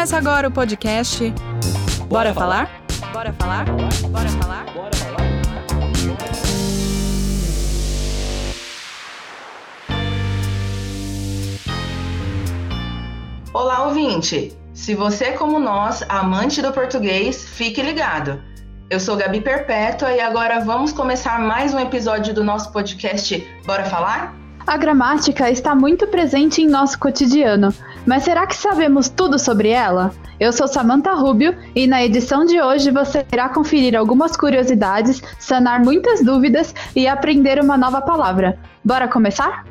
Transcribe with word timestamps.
Começa 0.00 0.16
agora 0.16 0.48
o 0.48 0.50
podcast 0.50 1.30
Bora, 2.08 2.32
falar? 2.32 2.70
Bora 3.12 3.34
falar? 3.34 3.66
Bora 3.66 4.28
falar? 4.30 4.64
Bora 4.72 4.96
falar? 4.96 5.26
Olá, 13.52 13.88
ouvinte! 13.88 14.56
Se 14.72 14.94
você 14.94 15.24
é 15.24 15.32
como 15.32 15.58
nós, 15.58 16.02
amante 16.08 16.62
do 16.62 16.72
português, 16.72 17.46
fique 17.46 17.82
ligado. 17.82 18.42
Eu 18.88 18.98
sou 18.98 19.18
Gabi 19.18 19.42
Perpétua 19.42 20.12
e 20.12 20.20
agora 20.20 20.60
vamos 20.60 20.94
começar 20.94 21.38
mais 21.38 21.74
um 21.74 21.78
episódio 21.78 22.32
do 22.32 22.42
nosso 22.42 22.72
podcast 22.72 23.46
Bora 23.66 23.84
Falar? 23.84 24.34
A 24.66 24.76
gramática 24.76 25.50
está 25.50 25.74
muito 25.74 26.06
presente 26.06 26.62
em 26.62 26.66
nosso 26.66 26.98
cotidiano, 26.98 27.74
mas 28.06 28.24
será 28.24 28.46
que 28.46 28.56
sabemos 28.56 29.08
tudo 29.08 29.38
sobre 29.38 29.68
ela? 29.68 30.12
Eu 30.38 30.52
sou 30.52 30.66
Samantha 30.66 31.12
Rubio 31.12 31.56
e 31.74 31.86
na 31.86 32.02
edição 32.02 32.44
de 32.44 32.60
hoje 32.60 32.90
você 32.90 33.26
irá 33.32 33.48
conferir 33.48 33.94
algumas 33.94 34.36
curiosidades, 34.36 35.22
sanar 35.38 35.84
muitas 35.84 36.24
dúvidas 36.24 36.74
e 36.96 37.06
aprender 37.06 37.60
uma 37.60 37.76
nova 37.76 38.00
palavra. 38.00 38.58
Bora 38.84 39.06
começar? 39.06 39.64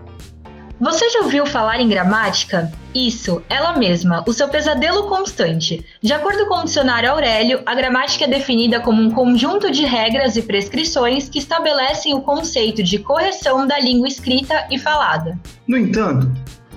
Você 0.80 1.10
já 1.10 1.20
ouviu 1.20 1.46
falar 1.46 1.82
em 1.82 1.90
gramática? 1.90 2.72
Isso, 2.96 3.44
ela 3.50 3.78
mesma, 3.78 4.24
o 4.26 4.32
seu 4.32 4.48
pesadelo 4.48 5.10
constante. 5.10 5.86
De 6.02 6.14
acordo 6.14 6.48
com 6.48 6.60
o 6.60 6.64
dicionário 6.64 7.12
Aurélio, 7.12 7.62
a 7.66 7.76
gramática 7.76 8.24
é 8.24 8.28
definida 8.30 8.80
como 8.80 9.02
um 9.02 9.12
conjunto 9.12 9.70
de 9.70 9.84
regras 9.84 10.38
e 10.38 10.42
prescrições 10.42 11.28
que 11.28 11.38
estabelecem 11.38 12.14
o 12.14 12.22
conceito 12.22 12.82
de 12.82 12.98
correção 12.98 13.68
da 13.68 13.78
língua 13.78 14.08
escrita 14.08 14.68
e 14.72 14.80
falada. 14.80 15.38
No 15.68 15.78
entanto, 15.78 16.32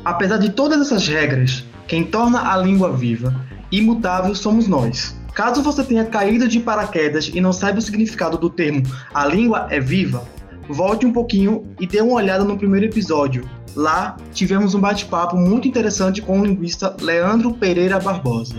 apesar 0.05 0.39
de 0.39 0.51
todas 0.51 0.81
essas 0.81 1.07
regras, 1.07 1.65
quem 1.87 2.05
torna 2.05 2.53
a 2.53 2.57
língua 2.57 2.93
viva, 2.93 3.35
imutável 3.71 4.35
somos 4.35 4.67
nós. 4.67 5.17
Caso 5.35 5.63
você 5.63 5.83
tenha 5.83 6.05
caído 6.05 6.47
de 6.47 6.61
paraquedas 6.61 7.31
e 7.33 7.41
não 7.41 7.53
saiba 7.53 7.79
o 7.79 7.83
significado 7.83 8.37
do 8.37 8.51
termo 8.51 8.83
a 9.15 9.27
língua 9.27 9.67
é 9.71 9.81
viva, 9.81 10.25
volte 10.69 11.07
um 11.07 11.13
pouquinho 11.13 11.67
e 11.81 11.87
dê 11.87 12.01
uma 12.01 12.15
olhada 12.15 12.45
no 12.45 12.59
primeiro 12.59 12.87
episódio. 12.87 13.49
Lá 13.75 14.17
tivemos 14.33 14.75
um 14.75 14.81
bate-papo 14.81 15.37
muito 15.37 15.67
interessante 15.67 16.21
com 16.21 16.41
o 16.41 16.45
linguista 16.45 16.95
Leandro 17.01 17.55
Pereira 17.55 17.99
Barbosa. 17.99 18.57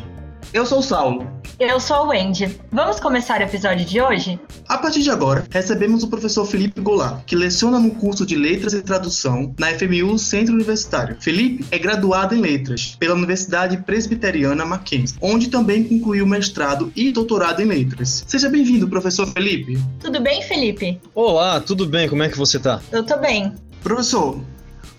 Eu 0.53 0.67
sou 0.67 0.77
o 0.77 0.83
Saulo. 0.83 1.27
Eu 1.59 1.79
sou 1.79 2.05
o 2.05 2.09
Wendy. 2.09 2.59
Vamos 2.71 2.99
começar 2.99 3.39
o 3.39 3.43
episódio 3.43 3.83
de 3.87 3.99
hoje? 3.99 4.39
A 4.69 4.77
partir 4.77 5.01
de 5.01 5.09
agora, 5.09 5.43
recebemos 5.49 6.03
o 6.03 6.07
professor 6.07 6.45
Felipe 6.45 6.79
Goulart, 6.79 7.25
que 7.25 7.35
leciona 7.35 7.79
no 7.79 7.89
curso 7.89 8.23
de 8.23 8.35
Letras 8.35 8.73
e 8.73 8.83
Tradução 8.83 9.51
na 9.57 9.69
FMU 9.69 10.19
Centro 10.19 10.53
Universitário. 10.53 11.17
Felipe 11.19 11.65
é 11.71 11.79
graduado 11.79 12.35
em 12.35 12.39
Letras 12.39 12.95
pela 12.99 13.15
Universidade 13.15 13.77
Presbiteriana 13.77 14.63
Mackenzie, 14.63 15.17
onde 15.19 15.49
também 15.49 15.83
concluiu 15.85 16.27
mestrado 16.27 16.93
e 16.95 17.11
doutorado 17.11 17.59
em 17.59 17.65
Letras. 17.65 18.23
Seja 18.27 18.47
bem-vindo, 18.47 18.88
professor 18.88 19.25
Felipe. 19.25 19.81
Tudo 19.99 20.21
bem, 20.21 20.43
Felipe? 20.43 21.01
Olá, 21.15 21.59
tudo 21.61 21.88
bem? 21.88 22.07
Como 22.07 22.21
é 22.21 22.29
que 22.29 22.38
você 22.38 22.59
tá? 22.59 22.79
Eu 22.91 23.03
tô 23.03 23.17
bem. 23.17 23.55
Professor, 23.81 24.39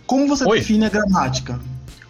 como 0.05 0.27
você 0.27 0.45
Oi. 0.45 0.59
define 0.59 0.87
a 0.87 0.89
gramática? 0.89 1.61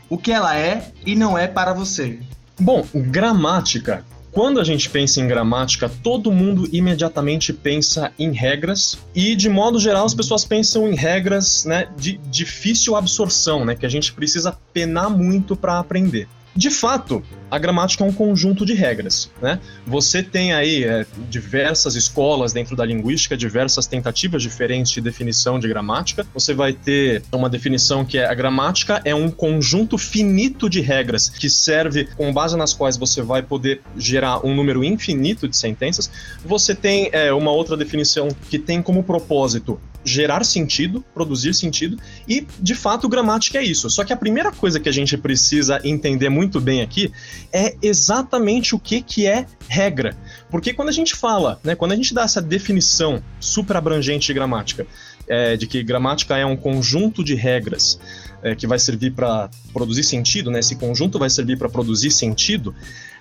O 0.08 0.16
que 0.16 0.32
ela 0.32 0.56
é 0.56 0.92
e 1.04 1.14
não 1.14 1.36
é 1.36 1.46
para 1.46 1.74
você? 1.74 2.20
Bom, 2.58 2.86
gramática. 2.94 4.04
Quando 4.30 4.58
a 4.58 4.64
gente 4.64 4.90
pensa 4.90 5.20
em 5.20 5.28
gramática, 5.28 5.88
todo 5.88 6.32
mundo 6.32 6.68
imediatamente 6.72 7.52
pensa 7.52 8.12
em 8.18 8.32
regras 8.32 8.98
e, 9.14 9.36
de 9.36 9.48
modo 9.48 9.78
geral, 9.78 10.04
as 10.04 10.12
pessoas 10.12 10.44
pensam 10.44 10.88
em 10.88 10.96
regras 10.96 11.64
né, 11.64 11.88
de 11.96 12.18
difícil 12.30 12.96
absorção, 12.96 13.64
né, 13.64 13.76
que 13.76 13.86
a 13.86 13.88
gente 13.88 14.12
precisa 14.12 14.58
penar 14.72 15.08
muito 15.08 15.54
para 15.54 15.78
aprender. 15.78 16.26
De 16.56 16.70
fato, 16.70 17.22
a 17.50 17.58
gramática 17.58 18.04
é 18.04 18.06
um 18.06 18.12
conjunto 18.12 18.64
de 18.64 18.74
regras, 18.74 19.30
né? 19.42 19.58
Você 19.86 20.22
tem 20.22 20.52
aí 20.52 20.84
é, 20.84 21.04
diversas 21.28 21.96
escolas 21.96 22.52
dentro 22.52 22.76
da 22.76 22.84
linguística, 22.84 23.36
diversas 23.36 23.86
tentativas 23.86 24.42
diferentes 24.42 24.92
de 24.92 25.00
definição 25.00 25.58
de 25.58 25.66
gramática. 25.66 26.24
Você 26.32 26.54
vai 26.54 26.72
ter 26.72 27.22
uma 27.32 27.50
definição 27.50 28.04
que 28.04 28.18
é 28.18 28.26
a 28.26 28.34
gramática 28.34 29.02
é 29.04 29.14
um 29.14 29.30
conjunto 29.30 29.98
finito 29.98 30.70
de 30.70 30.80
regras 30.80 31.28
que 31.28 31.50
serve 31.50 32.08
com 32.16 32.32
base 32.32 32.56
nas 32.56 32.72
quais 32.72 32.96
você 32.96 33.20
vai 33.20 33.42
poder 33.42 33.80
gerar 33.96 34.46
um 34.46 34.54
número 34.54 34.84
infinito 34.84 35.48
de 35.48 35.56
sentenças. 35.56 36.10
Você 36.44 36.74
tem 36.74 37.08
é, 37.12 37.32
uma 37.32 37.50
outra 37.50 37.76
definição 37.76 38.28
que 38.48 38.58
tem 38.58 38.80
como 38.80 39.02
propósito 39.02 39.80
gerar 40.04 40.44
sentido, 40.44 41.04
produzir 41.14 41.54
sentido, 41.54 41.98
e 42.28 42.46
de 42.60 42.74
fato 42.74 43.08
gramática 43.08 43.58
é 43.58 43.64
isso. 43.64 43.88
Só 43.88 44.04
que 44.04 44.12
a 44.12 44.16
primeira 44.16 44.52
coisa 44.52 44.78
que 44.78 44.88
a 44.88 44.92
gente 44.92 45.16
precisa 45.16 45.80
entender 45.82 46.28
muito 46.28 46.60
bem 46.60 46.82
aqui 46.82 47.10
é 47.52 47.74
exatamente 47.80 48.74
o 48.74 48.78
que, 48.78 49.00
que 49.00 49.26
é 49.26 49.46
regra. 49.68 50.16
Porque 50.50 50.72
quando 50.72 50.90
a 50.90 50.92
gente 50.92 51.14
fala, 51.14 51.58
né, 51.64 51.74
quando 51.74 51.92
a 51.92 51.96
gente 51.96 52.12
dá 52.12 52.22
essa 52.22 52.42
definição 52.42 53.22
super 53.40 53.76
abrangente 53.76 54.26
de 54.26 54.34
gramática, 54.34 54.86
é, 55.26 55.56
de 55.56 55.66
que 55.66 55.82
gramática 55.82 56.36
é 56.36 56.44
um 56.44 56.56
conjunto 56.56 57.24
de 57.24 57.34
regras 57.34 57.98
é, 58.42 58.54
que 58.54 58.66
vai 58.66 58.78
servir 58.78 59.12
para 59.12 59.48
produzir 59.72 60.04
sentido, 60.04 60.50
né, 60.50 60.60
esse 60.60 60.76
conjunto 60.76 61.18
vai 61.18 61.30
servir 61.30 61.56
para 61.56 61.68
produzir 61.68 62.10
sentido, 62.10 62.74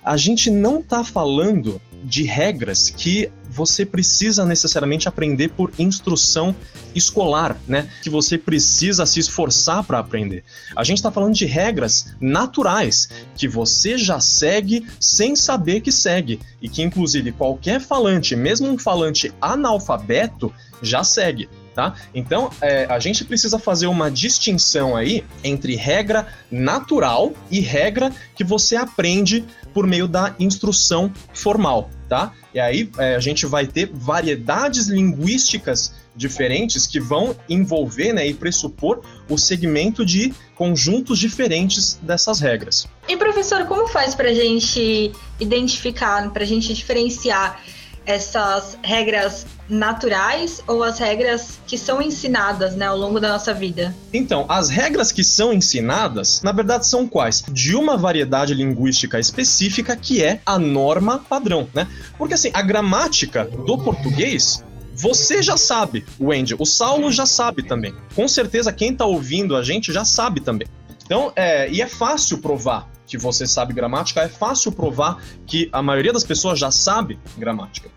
a 0.04 0.16
gente 0.16 0.50
não 0.50 0.80
está 0.80 1.02
falando 1.02 1.80
de 2.04 2.24
regras 2.24 2.90
que 2.90 3.30
você 3.54 3.86
precisa 3.86 4.44
necessariamente 4.44 5.08
aprender 5.08 5.50
por 5.50 5.72
instrução 5.78 6.54
escolar, 6.94 7.56
né? 7.68 7.88
Que 8.02 8.10
você 8.10 8.36
precisa 8.36 9.06
se 9.06 9.20
esforçar 9.20 9.84
para 9.84 10.00
aprender. 10.00 10.42
A 10.74 10.82
gente 10.82 10.98
está 10.98 11.10
falando 11.10 11.34
de 11.34 11.46
regras 11.46 12.14
naturais 12.20 13.08
que 13.36 13.46
você 13.46 13.96
já 13.96 14.18
segue 14.18 14.86
sem 14.98 15.36
saber 15.36 15.80
que 15.80 15.92
segue 15.92 16.40
e 16.60 16.68
que 16.68 16.82
inclusive 16.82 17.30
qualquer 17.30 17.80
falante, 17.80 18.34
mesmo 18.34 18.68
um 18.68 18.76
falante 18.76 19.32
analfabeto, 19.40 20.52
já 20.82 21.04
segue. 21.04 21.48
Tá? 21.74 21.94
Então, 22.14 22.50
é, 22.60 22.86
a 22.88 23.00
gente 23.00 23.24
precisa 23.24 23.58
fazer 23.58 23.88
uma 23.88 24.08
distinção 24.08 24.96
aí 24.96 25.24
entre 25.42 25.74
regra 25.74 26.28
natural 26.48 27.32
e 27.50 27.58
regra 27.58 28.12
que 28.36 28.44
você 28.44 28.76
aprende 28.76 29.44
por 29.72 29.84
meio 29.84 30.06
da 30.06 30.36
instrução 30.38 31.12
formal, 31.32 31.90
tá? 32.14 32.32
E 32.54 32.60
aí 32.60 32.88
é, 32.96 33.16
a 33.16 33.18
gente 33.18 33.44
vai 33.44 33.66
ter 33.66 33.90
variedades 33.92 34.86
linguísticas 34.86 35.92
diferentes 36.14 36.86
que 36.86 37.00
vão 37.00 37.34
envolver 37.48 38.12
né, 38.12 38.24
e 38.28 38.32
pressupor 38.32 39.00
o 39.28 39.36
segmento 39.36 40.06
de 40.06 40.32
conjuntos 40.54 41.18
diferentes 41.18 41.94
dessas 42.00 42.38
regras. 42.38 42.86
E 43.08 43.16
professor, 43.16 43.66
como 43.66 43.88
faz 43.88 44.14
para 44.14 44.28
a 44.28 44.32
gente 44.32 45.10
identificar, 45.40 46.30
para 46.30 46.44
a 46.44 46.46
gente 46.46 46.72
diferenciar 46.72 47.60
essas 48.06 48.78
regras 48.82 49.46
naturais 49.68 50.62
ou 50.66 50.82
as 50.82 50.98
regras 50.98 51.58
que 51.66 51.78
são 51.78 52.02
ensinadas 52.02 52.76
né, 52.76 52.86
ao 52.86 52.96
longo 52.96 53.18
da 53.18 53.28
nossa 53.30 53.54
vida? 53.54 53.94
Então, 54.12 54.44
as 54.48 54.68
regras 54.68 55.10
que 55.10 55.24
são 55.24 55.52
ensinadas, 55.52 56.42
na 56.42 56.52
verdade, 56.52 56.86
são 56.86 57.08
quais? 57.08 57.42
De 57.50 57.74
uma 57.74 57.96
variedade 57.96 58.54
linguística 58.54 59.18
específica 59.18 59.96
que 59.96 60.22
é 60.22 60.40
a 60.44 60.58
norma 60.58 61.18
padrão, 61.18 61.68
né? 61.72 61.88
Porque 62.18 62.34
assim, 62.34 62.50
a 62.52 62.62
gramática 62.62 63.44
do 63.44 63.78
português 63.78 64.62
você 64.96 65.42
já 65.42 65.56
sabe, 65.56 66.06
Wendy, 66.20 66.54
o 66.56 66.64
Saulo 66.64 67.10
já 67.10 67.26
sabe 67.26 67.64
também. 67.64 67.92
Com 68.14 68.28
certeza 68.28 68.72
quem 68.72 68.92
está 68.92 69.04
ouvindo 69.04 69.56
a 69.56 69.62
gente 69.62 69.92
já 69.92 70.04
sabe 70.04 70.40
também. 70.40 70.68
Então, 71.04 71.32
é, 71.36 71.70
e 71.70 71.82
é 71.82 71.86
fácil 71.86 72.38
provar 72.38 72.88
que 73.06 73.18
você 73.18 73.46
sabe 73.46 73.74
gramática, 73.74 74.22
é 74.22 74.28
fácil 74.28 74.72
provar 74.72 75.22
que 75.46 75.68
a 75.72 75.82
maioria 75.82 76.12
das 76.12 76.24
pessoas 76.24 76.58
já 76.58 76.70
sabe 76.70 77.18
gramática. 77.36 77.90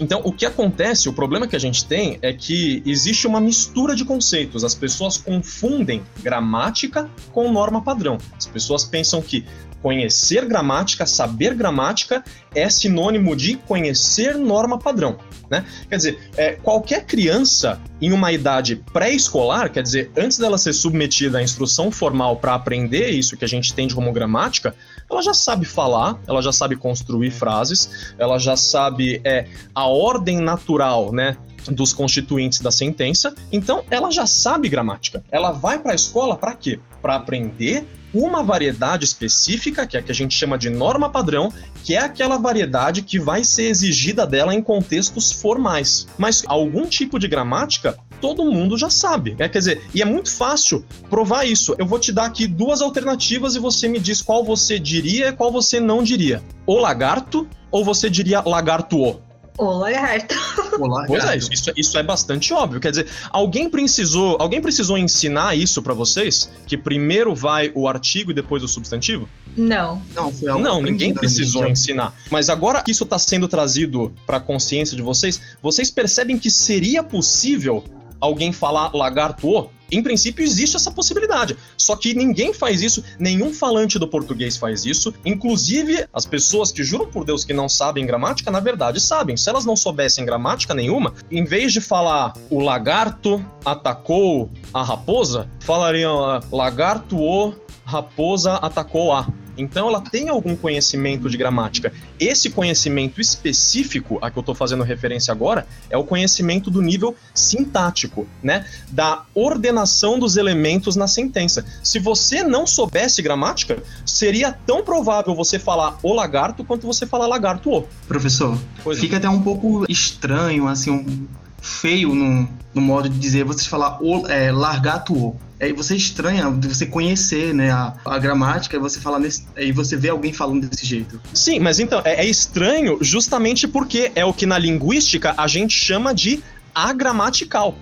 Então, 0.00 0.20
o 0.24 0.32
que 0.32 0.44
acontece, 0.44 1.08
o 1.08 1.12
problema 1.12 1.46
que 1.46 1.54
a 1.54 1.58
gente 1.58 1.84
tem 1.84 2.18
é 2.22 2.32
que 2.32 2.82
existe 2.84 3.26
uma 3.26 3.40
mistura 3.40 3.94
de 3.94 4.04
conceitos. 4.04 4.64
As 4.64 4.74
pessoas 4.74 5.16
confundem 5.16 6.02
gramática 6.22 7.08
com 7.30 7.52
norma 7.52 7.82
padrão. 7.82 8.18
As 8.36 8.46
pessoas 8.46 8.84
pensam 8.84 9.22
que 9.22 9.44
conhecer 9.82 10.46
gramática, 10.46 11.04
saber 11.04 11.54
gramática, 11.54 12.22
é 12.54 12.70
sinônimo 12.70 13.34
de 13.34 13.56
conhecer 13.56 14.36
norma 14.36 14.78
padrão. 14.78 15.18
Né? 15.50 15.64
Quer 15.88 15.96
dizer, 15.96 16.18
é, 16.36 16.52
qualquer 16.52 17.04
criança 17.04 17.78
em 18.00 18.12
uma 18.12 18.32
idade 18.32 18.76
pré-escolar, 18.92 19.70
quer 19.70 19.82
dizer, 19.82 20.10
antes 20.16 20.38
dela 20.38 20.56
ser 20.56 20.72
submetida 20.72 21.38
à 21.38 21.42
instrução 21.42 21.90
formal 21.90 22.36
para 22.36 22.54
aprender 22.54 23.10
isso 23.10 23.36
que 23.36 23.44
a 23.44 23.48
gente 23.48 23.72
entende 23.72 23.94
como 23.94 24.12
gramática, 24.12 24.74
ela 25.10 25.20
já 25.20 25.34
sabe 25.34 25.66
falar, 25.66 26.18
ela 26.26 26.40
já 26.40 26.52
sabe 26.52 26.76
construir 26.76 27.30
frases, 27.30 28.14
ela 28.18 28.38
já 28.38 28.56
sabe 28.56 29.20
é, 29.24 29.46
a 29.74 29.86
ordem 29.86 30.40
natural, 30.40 31.12
né? 31.12 31.36
dos 31.70 31.92
constituintes 31.92 32.60
da 32.60 32.72
sentença, 32.72 33.34
então 33.52 33.84
ela 33.88 34.10
já 34.10 34.26
sabe 34.26 34.68
gramática. 34.68 35.22
Ela 35.30 35.52
vai 35.52 35.78
para 35.78 35.92
a 35.92 35.94
escola 35.94 36.36
para 36.36 36.54
quê? 36.54 36.80
Para 37.00 37.14
aprender 37.14 37.86
uma 38.14 38.42
variedade 38.42 39.04
específica, 39.04 39.86
que 39.86 39.96
é 39.96 40.00
a 40.00 40.02
que 40.02 40.12
a 40.12 40.14
gente 40.14 40.34
chama 40.34 40.58
de 40.58 40.68
norma 40.70 41.08
padrão, 41.08 41.52
que 41.82 41.94
é 41.94 41.98
aquela 41.98 42.36
variedade 42.36 43.02
que 43.02 43.18
vai 43.18 43.44
ser 43.44 43.64
exigida 43.64 44.26
dela 44.26 44.54
em 44.54 44.62
contextos 44.62 45.32
formais. 45.32 46.06
Mas 46.18 46.44
algum 46.46 46.86
tipo 46.86 47.18
de 47.18 47.28
gramática 47.28 47.96
todo 48.20 48.44
mundo 48.44 48.78
já 48.78 48.88
sabe. 48.88 49.34
Quer 49.34 49.48
dizer, 49.48 49.82
e 49.92 50.00
é 50.00 50.04
muito 50.04 50.30
fácil 50.30 50.84
provar 51.10 51.44
isso. 51.44 51.74
Eu 51.76 51.86
vou 51.86 51.98
te 51.98 52.12
dar 52.12 52.26
aqui 52.26 52.46
duas 52.46 52.80
alternativas 52.80 53.56
e 53.56 53.58
você 53.58 53.88
me 53.88 53.98
diz 53.98 54.22
qual 54.22 54.44
você 54.44 54.78
diria 54.78 55.28
e 55.28 55.32
qual 55.32 55.50
você 55.50 55.80
não 55.80 56.02
diria. 56.02 56.40
O 56.64 56.76
lagarto 56.76 57.48
ou 57.70 57.84
você 57.84 58.08
diria 58.08 58.40
lagarto 58.40 59.02
o? 59.02 59.31
O 59.58 59.64
lagarto. 59.70 60.34
O 60.78 60.86
lagarto. 60.86 61.06
Pois 61.08 61.24
é, 61.24 61.36
isso, 61.36 61.72
isso, 61.76 61.98
é- 61.98 62.02
bastante 62.02 62.52
óbvio. 62.52 62.80
Quer 62.80 62.90
dizer, 62.90 63.08
alguém 63.30 63.68
precisou, 63.68 64.36
alguém 64.40 64.60
precisou 64.60 64.96
ensinar 64.96 65.56
isso 65.56 65.82
pra 65.82 65.94
vocês? 65.94 66.50
Que 66.66 66.76
primeiro 66.76 67.34
vai 67.34 67.70
o 67.74 67.86
artigo 67.86 68.30
e 68.30 68.34
depois 68.34 68.62
o 68.62 68.68
substantivo? 68.68 69.28
Não. 69.56 70.02
Não, 70.14 70.32
foi 70.32 70.48
algo 70.48 70.64
Não, 70.64 70.80
ninguém 70.82 71.12
precisou 71.12 71.66
ensinar. 71.66 72.14
Mas 72.30 72.48
agora 72.48 72.82
que 72.82 72.90
isso 72.90 73.04
está 73.04 73.18
sendo 73.18 73.46
trazido 73.46 74.12
para 74.26 74.38
a 74.38 74.40
consciência 74.40 74.96
de 74.96 75.02
vocês, 75.02 75.40
vocês 75.62 75.90
percebem 75.90 76.38
que 76.38 76.50
seria 76.50 77.02
possível 77.02 77.84
alguém 78.20 78.52
falar 78.52 78.94
lagarto? 78.94 79.68
Em 79.92 80.02
princípio, 80.02 80.42
existe 80.42 80.74
essa 80.74 80.90
possibilidade. 80.90 81.56
Só 81.76 81.94
que 81.94 82.14
ninguém 82.14 82.54
faz 82.54 82.80
isso, 82.82 83.04
nenhum 83.18 83.52
falante 83.52 83.98
do 83.98 84.08
português 84.08 84.56
faz 84.56 84.86
isso. 84.86 85.12
Inclusive, 85.24 86.06
as 86.12 86.24
pessoas 86.24 86.72
que 86.72 86.82
juram 86.82 87.06
por 87.06 87.24
Deus 87.24 87.44
que 87.44 87.52
não 87.52 87.68
sabem 87.68 88.06
gramática, 88.06 88.50
na 88.50 88.60
verdade 88.60 89.00
sabem. 89.00 89.36
Se 89.36 89.50
elas 89.50 89.66
não 89.66 89.76
soubessem 89.76 90.24
gramática 90.24 90.74
nenhuma, 90.74 91.12
em 91.30 91.44
vez 91.44 91.72
de 91.72 91.80
falar 91.80 92.32
o 92.48 92.58
lagarto 92.58 93.44
atacou 93.64 94.50
a 94.72 94.82
raposa, 94.82 95.48
falariam 95.60 96.40
lagarto 96.50 97.18
o 97.18 97.54
raposa 97.84 98.54
atacou 98.54 99.12
a. 99.12 99.26
Então 99.56 99.88
ela 99.88 100.00
tem 100.00 100.28
algum 100.28 100.56
conhecimento 100.56 101.28
de 101.28 101.36
gramática. 101.36 101.92
Esse 102.18 102.50
conhecimento 102.50 103.20
específico 103.20 104.18
a 104.22 104.30
que 104.30 104.38
eu 104.38 104.40
estou 104.40 104.54
fazendo 104.54 104.82
referência 104.82 105.32
agora 105.32 105.66
é 105.90 105.96
o 105.96 106.04
conhecimento 106.04 106.70
do 106.70 106.80
nível 106.80 107.14
sintático, 107.34 108.26
né? 108.42 108.66
Da 108.90 109.24
ordenação 109.34 110.18
dos 110.18 110.36
elementos 110.36 110.96
na 110.96 111.06
sentença. 111.06 111.64
Se 111.82 111.98
você 111.98 112.42
não 112.42 112.66
soubesse 112.66 113.22
gramática, 113.22 113.82
seria 114.04 114.52
tão 114.52 114.82
provável 114.82 115.34
você 115.34 115.58
falar 115.58 115.98
o 116.02 116.12
lagarto 116.12 116.64
quanto 116.64 116.86
você 116.86 117.06
falar 117.06 117.26
lagarto 117.26 117.70
o. 117.70 117.82
Professor, 118.06 118.58
Pois 118.82 118.98
é. 118.98 119.00
fica 119.00 119.16
até 119.16 119.28
um 119.28 119.42
pouco 119.42 119.84
estranho, 119.88 120.68
assim, 120.68 120.90
um, 120.90 121.26
feio 121.62 122.12
no, 122.14 122.48
no 122.74 122.82
modo 122.82 123.08
de 123.08 123.18
dizer 123.18 123.44
vocês 123.44 123.66
falar 123.66 123.98
o, 124.02 124.26
é, 124.26 124.50
largato 124.50 125.14
o. 125.14 125.36
Aí 125.62 125.72
você 125.72 125.94
estranha 125.94 126.50
você 126.50 126.84
conhecer 126.84 127.54
né, 127.54 127.70
a, 127.70 127.94
a 128.04 128.18
gramática 128.18 128.74
e 128.74 128.80
você 128.80 128.98
falar 128.98 129.20
nesse, 129.20 129.46
aí 129.56 129.70
você 129.70 129.96
vê 129.96 130.08
alguém 130.08 130.32
falando 130.32 130.66
desse 130.66 130.84
jeito. 130.84 131.20
Sim, 131.32 131.60
mas 131.60 131.78
então, 131.78 132.02
é, 132.04 132.24
é 132.24 132.26
estranho 132.26 132.98
justamente 133.00 133.68
porque 133.68 134.10
é 134.16 134.24
o 134.24 134.32
que 134.32 134.44
na 134.44 134.58
linguística 134.58 135.32
a 135.36 135.46
gente 135.46 135.72
chama 135.72 136.12
de 136.12 136.42
agramatical. 136.74 137.76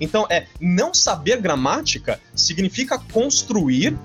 Então, 0.00 0.26
é 0.28 0.46
não 0.60 0.92
saber 0.92 1.40
gramática 1.40 2.18
significa 2.34 2.98
construir 2.98 3.96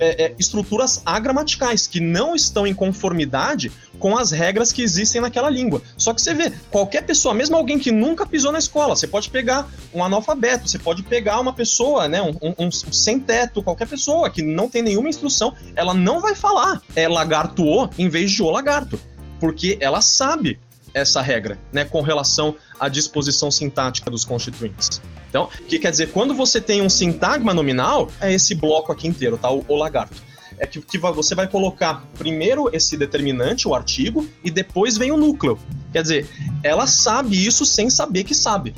é, 0.00 0.24
é, 0.24 0.34
estruturas 0.38 1.02
agramaticais 1.04 1.86
que 1.86 2.00
não 2.00 2.34
estão 2.34 2.66
em 2.66 2.74
conformidade 2.74 3.70
com 3.98 4.16
as 4.16 4.30
regras 4.30 4.72
que 4.72 4.82
existem 4.82 5.20
naquela 5.20 5.50
língua. 5.50 5.82
Só 5.96 6.14
que 6.14 6.22
você 6.22 6.32
vê, 6.34 6.50
qualquer 6.70 7.02
pessoa, 7.02 7.34
mesmo 7.34 7.54
alguém 7.56 7.78
que 7.78 7.92
nunca 7.92 8.26
pisou 8.26 8.50
na 8.50 8.58
escola, 8.58 8.96
você 8.96 9.06
pode 9.06 9.28
pegar 9.28 9.68
um 9.94 10.02
analfabeto, 10.02 10.68
você 10.68 10.78
pode 10.78 11.02
pegar 11.02 11.38
uma 11.38 11.52
pessoa, 11.52 12.08
né, 12.08 12.22
um, 12.22 12.34
um- 12.40 12.66
um 12.66 12.70
sem 12.70 13.20
teto, 13.20 13.62
qualquer 13.62 13.86
pessoa 13.86 14.30
que 14.30 14.42
não 14.42 14.68
tem 14.68 14.82
nenhuma 14.82 15.08
instrução, 15.08 15.54
ela 15.76 15.92
não 15.92 16.20
vai 16.20 16.34
falar 16.34 16.80
é 16.96 17.06
lagarto 17.06 17.62
o 17.64 17.88
em 17.98 18.08
vez 18.08 18.30
de 18.32 18.42
o 18.42 18.50
lagarto, 18.50 18.98
porque 19.38 19.76
ela 19.80 20.00
sabe 20.00 20.58
essa 20.92 21.20
regra, 21.20 21.58
né, 21.72 21.84
com 21.84 22.00
relação 22.00 22.54
à 22.78 22.88
disposição 22.88 23.50
sintática 23.50 24.10
dos 24.10 24.24
constituintes. 24.24 25.00
Então, 25.28 25.44
o 25.44 25.64
que 25.64 25.78
quer 25.78 25.90
dizer? 25.90 26.10
Quando 26.10 26.34
você 26.34 26.60
tem 26.60 26.82
um 26.82 26.88
sintagma 26.88 27.54
nominal, 27.54 28.10
é 28.20 28.32
esse 28.32 28.54
bloco 28.54 28.90
aqui 28.90 29.06
inteiro, 29.06 29.38
tá? 29.38 29.50
O, 29.50 29.64
o 29.68 29.76
lagarto. 29.76 30.20
É 30.58 30.66
que, 30.66 30.80
que 30.82 30.98
você 30.98 31.34
vai 31.34 31.48
colocar 31.48 32.04
primeiro 32.18 32.68
esse 32.74 32.96
determinante, 32.96 33.66
o 33.66 33.74
artigo, 33.74 34.28
e 34.44 34.50
depois 34.50 34.98
vem 34.98 35.10
o 35.10 35.16
núcleo. 35.16 35.58
Quer 35.92 36.02
dizer, 36.02 36.28
ela 36.62 36.86
sabe 36.86 37.46
isso 37.46 37.64
sem 37.64 37.88
saber 37.88 38.24
que 38.24 38.34
sabe. 38.34 38.74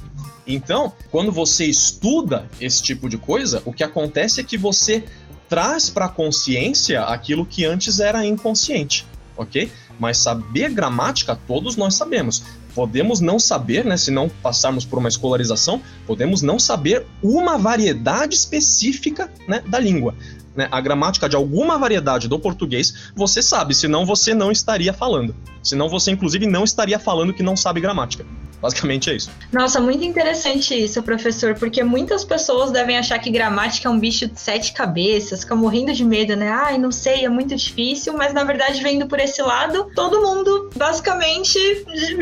Então, 0.47 0.93
quando 1.11 1.32
você 1.32 1.64
estuda 1.64 2.49
esse 2.61 2.82
tipo 2.82 3.09
de 3.09 3.17
coisa, 3.17 3.62
o 3.64 3.73
que 3.73 3.82
acontece 3.82 4.41
é 4.41 4.44
que 4.44 4.59
você 4.59 5.05
traz 5.49 5.91
para 5.91 6.06
a 6.06 6.09
consciência 6.09 7.03
aquilo 7.03 7.44
que 7.44 7.64
antes 7.64 8.00
era 8.00 8.25
inconsciente, 8.25 9.06
ok? 9.37 9.70
Mas 10.02 10.19
saber 10.19 10.69
gramática, 10.70 11.38
todos 11.46 11.76
nós 11.76 11.94
sabemos. 11.94 12.43
Podemos 12.75 13.20
não 13.20 13.38
saber, 13.38 13.84
né, 13.84 13.96
se 13.96 14.10
não 14.10 14.28
passarmos 14.28 14.84
por 14.84 14.99
uma 14.99 15.08
escolarização, 15.08 15.81
podemos 16.04 16.43
não 16.43 16.58
saber 16.58 17.06
uma 17.22 17.56
variedade 17.56 18.34
específica 18.34 19.31
né, 19.46 19.62
da 19.64 19.78
língua. 19.78 20.12
Né? 20.54 20.69
A 20.70 20.81
gramática 20.81 21.28
de 21.28 21.37
alguma 21.37 21.78
variedade 21.78 22.28
do 22.28 22.38
português, 22.38 23.12
você 23.14 23.43
sabe, 23.43 23.75
senão 23.75 24.04
você 24.04 24.34
não 24.34 24.50
estaria 24.50 24.93
falando. 24.93 25.34
Senão 25.62 25.88
você, 25.88 26.10
inclusive, 26.10 26.46
não 26.46 26.64
estaria 26.64 26.99
falando 26.99 27.32
que 27.32 27.43
não 27.43 27.56
sabe 27.56 27.81
gramática. 27.81 28.25
Basicamente 28.62 29.10
é 29.10 29.16
isso. 29.16 29.28
Nossa, 29.52 29.81
muito 29.81 30.04
interessante 30.04 30.72
isso, 30.72 31.02
professor, 31.02 31.56
porque 31.56 31.82
muitas 31.82 32.25
pessoas 32.25 32.70
devem 32.70 32.96
achar 32.96 33.19
que 33.19 33.28
gramática 33.28 33.88
é 33.88 33.90
um 33.90 33.99
bicho 33.99 34.28
de 34.28 34.38
sete 34.38 34.72
cabeças, 34.72 35.40
ficam 35.40 35.56
morrendo 35.56 35.93
de 35.93 36.04
medo, 36.04 36.37
né? 36.37 36.49
Ai, 36.49 36.78
não 36.78 36.93
sei, 36.93 37.25
é 37.25 37.28
muito 37.28 37.56
difícil, 37.56 38.12
mas 38.16 38.32
na 38.32 38.44
verdade, 38.44 38.81
vendo 38.81 39.08
por 39.08 39.19
esse 39.19 39.43
lado, 39.43 39.90
todo 39.96 40.22
mundo 40.22 40.70
basicamente 40.76 41.58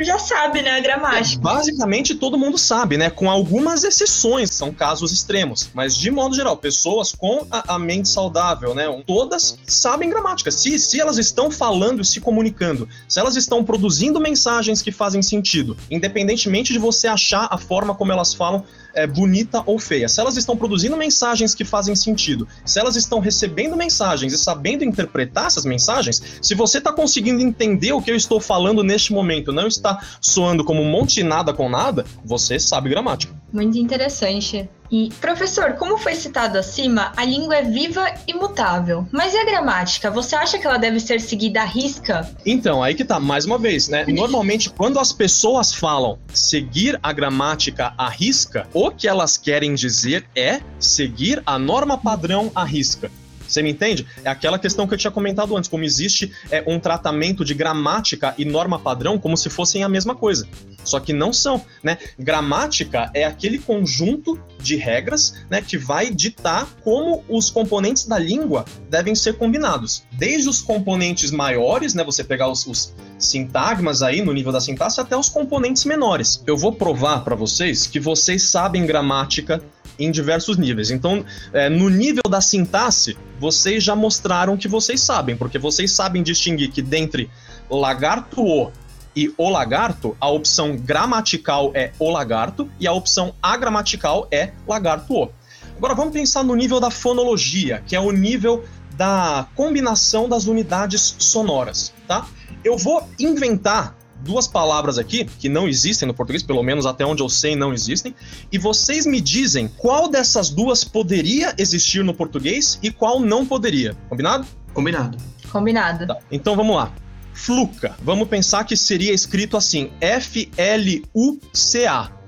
já 0.02 0.18
sabe, 0.18 0.62
né, 0.62 0.70
a 0.70 0.80
gramática. 0.80 1.42
Basicamente 1.42 2.14
todo 2.14 2.38
mundo 2.38 2.56
sabe, 2.56 2.96
né? 2.96 3.10
Com 3.10 3.30
algumas 3.30 3.84
exceções, 3.84 4.50
são 4.50 4.72
casos 4.72 5.12
extremos. 5.12 5.68
Mas 5.74 5.94
de 5.94 6.10
modo 6.10 6.34
geral, 6.34 6.56
pessoas 6.56 7.12
com 7.12 7.46
a, 7.50 7.74
a 7.74 7.78
mente 7.78 8.08
saudável, 8.20 8.74
né? 8.74 8.84
Todas 9.06 9.58
sabem 9.66 10.10
gramática. 10.10 10.50
Se, 10.50 10.78
se 10.78 11.00
elas 11.00 11.16
estão 11.16 11.50
falando 11.50 12.02
e 12.02 12.04
se 12.04 12.20
comunicando, 12.20 12.88
se 13.08 13.18
elas 13.18 13.36
estão 13.36 13.64
produzindo 13.64 14.20
mensagens 14.20 14.82
que 14.82 14.92
fazem 14.92 15.22
sentido, 15.22 15.76
independentemente 15.90 16.72
de 16.72 16.78
você 16.78 17.08
achar 17.08 17.48
a 17.50 17.56
forma 17.56 17.94
como 17.94 18.12
elas 18.12 18.34
falam 18.34 18.64
é, 18.94 19.06
bonita 19.06 19.62
ou 19.64 19.78
feia. 19.78 20.08
Se 20.08 20.20
elas 20.20 20.36
estão 20.36 20.56
produzindo 20.56 20.96
mensagens 20.96 21.54
que 21.54 21.64
fazem 21.64 21.94
sentido, 21.94 22.46
se 22.64 22.78
elas 22.78 22.96
estão 22.96 23.20
recebendo 23.20 23.76
mensagens 23.76 24.32
e 24.32 24.38
sabendo 24.38 24.84
interpretar 24.84 25.46
essas 25.46 25.64
mensagens, 25.64 26.22
se 26.42 26.54
você 26.54 26.78
está 26.78 26.92
conseguindo 26.92 27.40
entender 27.40 27.92
o 27.92 28.02
que 28.02 28.10
eu 28.10 28.16
estou 28.16 28.40
falando 28.40 28.82
neste 28.82 29.12
momento, 29.12 29.52
não 29.52 29.66
está 29.66 30.00
soando 30.20 30.64
como 30.64 30.82
um 30.82 30.90
monte 30.90 31.14
de 31.14 31.22
nada 31.22 31.54
com 31.54 31.68
nada, 31.68 32.04
você 32.24 32.58
sabe 32.58 32.90
gramática. 32.90 33.32
Muito 33.52 33.78
interessante. 33.78 34.68
E, 34.90 35.08
professor, 35.20 35.74
como 35.74 35.96
foi 35.96 36.14
citado 36.14 36.58
acima, 36.58 37.12
a 37.16 37.24
língua 37.24 37.56
é 37.56 37.62
viva 37.62 38.12
e 38.26 38.34
mutável. 38.34 39.06
Mas 39.12 39.32
e 39.34 39.38
a 39.38 39.44
gramática? 39.44 40.10
Você 40.10 40.34
acha 40.34 40.58
que 40.58 40.66
ela 40.66 40.78
deve 40.78 40.98
ser 40.98 41.20
seguida 41.20 41.62
à 41.62 41.64
risca? 41.64 42.28
Então, 42.44 42.82
aí 42.82 42.94
que 42.94 43.04
tá, 43.04 43.20
mais 43.20 43.44
uma 43.44 43.58
vez, 43.58 43.88
né? 43.88 44.04
Normalmente, 44.08 44.70
quando 44.70 44.98
as 44.98 45.12
pessoas 45.12 45.72
falam 45.72 46.18
seguir 46.34 46.98
a 47.02 47.12
gramática 47.12 47.94
à 47.96 48.08
risca, 48.08 48.66
o 48.74 48.90
que 48.90 49.06
elas 49.06 49.36
querem 49.36 49.74
dizer 49.74 50.24
é 50.34 50.60
seguir 50.78 51.42
a 51.46 51.58
norma 51.58 51.96
padrão 51.96 52.50
à 52.54 52.64
risca. 52.64 53.10
Você 53.50 53.62
me 53.62 53.70
entende? 53.70 54.06
É 54.24 54.30
aquela 54.30 54.58
questão 54.58 54.86
que 54.86 54.94
eu 54.94 54.98
tinha 54.98 55.10
comentado 55.10 55.56
antes, 55.56 55.68
como 55.68 55.84
existe 55.84 56.32
é, 56.50 56.62
um 56.66 56.78
tratamento 56.78 57.44
de 57.44 57.52
gramática 57.52 58.34
e 58.38 58.44
norma 58.44 58.78
padrão 58.78 59.18
como 59.18 59.36
se 59.36 59.50
fossem 59.50 59.82
a 59.82 59.88
mesma 59.88 60.14
coisa. 60.14 60.46
Só 60.84 61.00
que 61.00 61.12
não 61.12 61.32
são, 61.32 61.62
né? 61.82 61.98
Gramática 62.18 63.10
é 63.12 63.24
aquele 63.24 63.58
conjunto 63.58 64.40
de 64.58 64.76
regras, 64.76 65.34
né, 65.48 65.62
que 65.62 65.76
vai 65.78 66.10
ditar 66.10 66.66
como 66.82 67.24
os 67.28 67.50
componentes 67.50 68.06
da 68.06 68.18
língua 68.18 68.64
devem 68.88 69.14
ser 69.14 69.34
combinados. 69.34 70.02
Desde 70.12 70.48
os 70.48 70.60
componentes 70.60 71.30
maiores, 71.30 71.94
né, 71.94 72.04
você 72.04 72.22
pegar 72.22 72.48
os, 72.48 72.66
os 72.66 72.94
sintagmas 73.18 74.02
aí 74.02 74.22
no 74.22 74.32
nível 74.32 74.52
da 74.52 74.60
sintaxe 74.60 75.00
até 75.00 75.16
os 75.16 75.28
componentes 75.28 75.84
menores. 75.84 76.42
Eu 76.46 76.56
vou 76.56 76.72
provar 76.72 77.24
para 77.24 77.34
vocês 77.34 77.86
que 77.86 78.00
vocês 78.00 78.44
sabem 78.44 78.86
gramática 78.86 79.62
em 80.00 80.10
diversos 80.10 80.56
níveis. 80.56 80.90
Então, 80.90 81.24
é, 81.52 81.68
no 81.68 81.88
nível 81.88 82.22
da 82.28 82.40
sintaxe, 82.40 83.16
vocês 83.38 83.84
já 83.84 83.94
mostraram 83.94 84.56
que 84.56 84.66
vocês 84.66 85.00
sabem, 85.00 85.36
porque 85.36 85.58
vocês 85.58 85.92
sabem 85.92 86.22
distinguir 86.22 86.70
que 86.70 86.82
dentre 86.82 87.30
lagarto 87.68 88.42
o 88.42 88.72
e 89.14 89.32
o 89.36 89.48
lagarto, 89.48 90.16
a 90.20 90.28
opção 90.28 90.76
gramatical 90.76 91.72
é 91.74 91.92
o 91.98 92.10
lagarto 92.10 92.70
e 92.78 92.86
a 92.86 92.92
opção 92.92 93.34
agramatical 93.42 94.28
é 94.30 94.52
lagarto 94.66 95.14
o. 95.14 95.28
Agora 95.76 95.94
vamos 95.94 96.12
pensar 96.12 96.44
no 96.44 96.54
nível 96.54 96.78
da 96.78 96.90
fonologia, 96.90 97.82
que 97.86 97.96
é 97.96 98.00
o 98.00 98.12
nível 98.12 98.64
da 98.96 99.48
combinação 99.54 100.28
das 100.28 100.46
unidades 100.46 101.16
sonoras, 101.18 101.92
tá? 102.06 102.26
Eu 102.62 102.76
vou 102.76 103.08
inventar 103.18 103.96
duas 104.22 104.46
palavras 104.46 104.98
aqui 104.98 105.24
que 105.24 105.48
não 105.48 105.68
existem 105.68 106.06
no 106.06 106.14
português, 106.14 106.42
pelo 106.42 106.62
menos 106.62 106.86
até 106.86 107.04
onde 107.04 107.22
eu 107.22 107.28
sei 107.28 107.56
não 107.56 107.72
existem, 107.72 108.14
e 108.50 108.58
vocês 108.58 109.06
me 109.06 109.20
dizem 109.20 109.68
qual 109.68 110.08
dessas 110.08 110.50
duas 110.50 110.84
poderia 110.84 111.54
existir 111.58 112.04
no 112.04 112.14
português 112.14 112.78
e 112.82 112.90
qual 112.90 113.20
não 113.20 113.46
poderia. 113.46 113.96
Combinado? 114.08 114.46
Combinado. 114.72 115.18
Combinado. 115.50 116.06
Tá. 116.06 116.18
Então 116.30 116.54
vamos 116.56 116.76
lá. 116.76 116.92
Fluca. 117.32 117.96
Vamos 118.02 118.28
pensar 118.28 118.64
que 118.64 118.76
seria 118.76 119.12
escrito 119.12 119.56
assim: 119.56 119.90
F-L-U-C-A. 120.00 120.60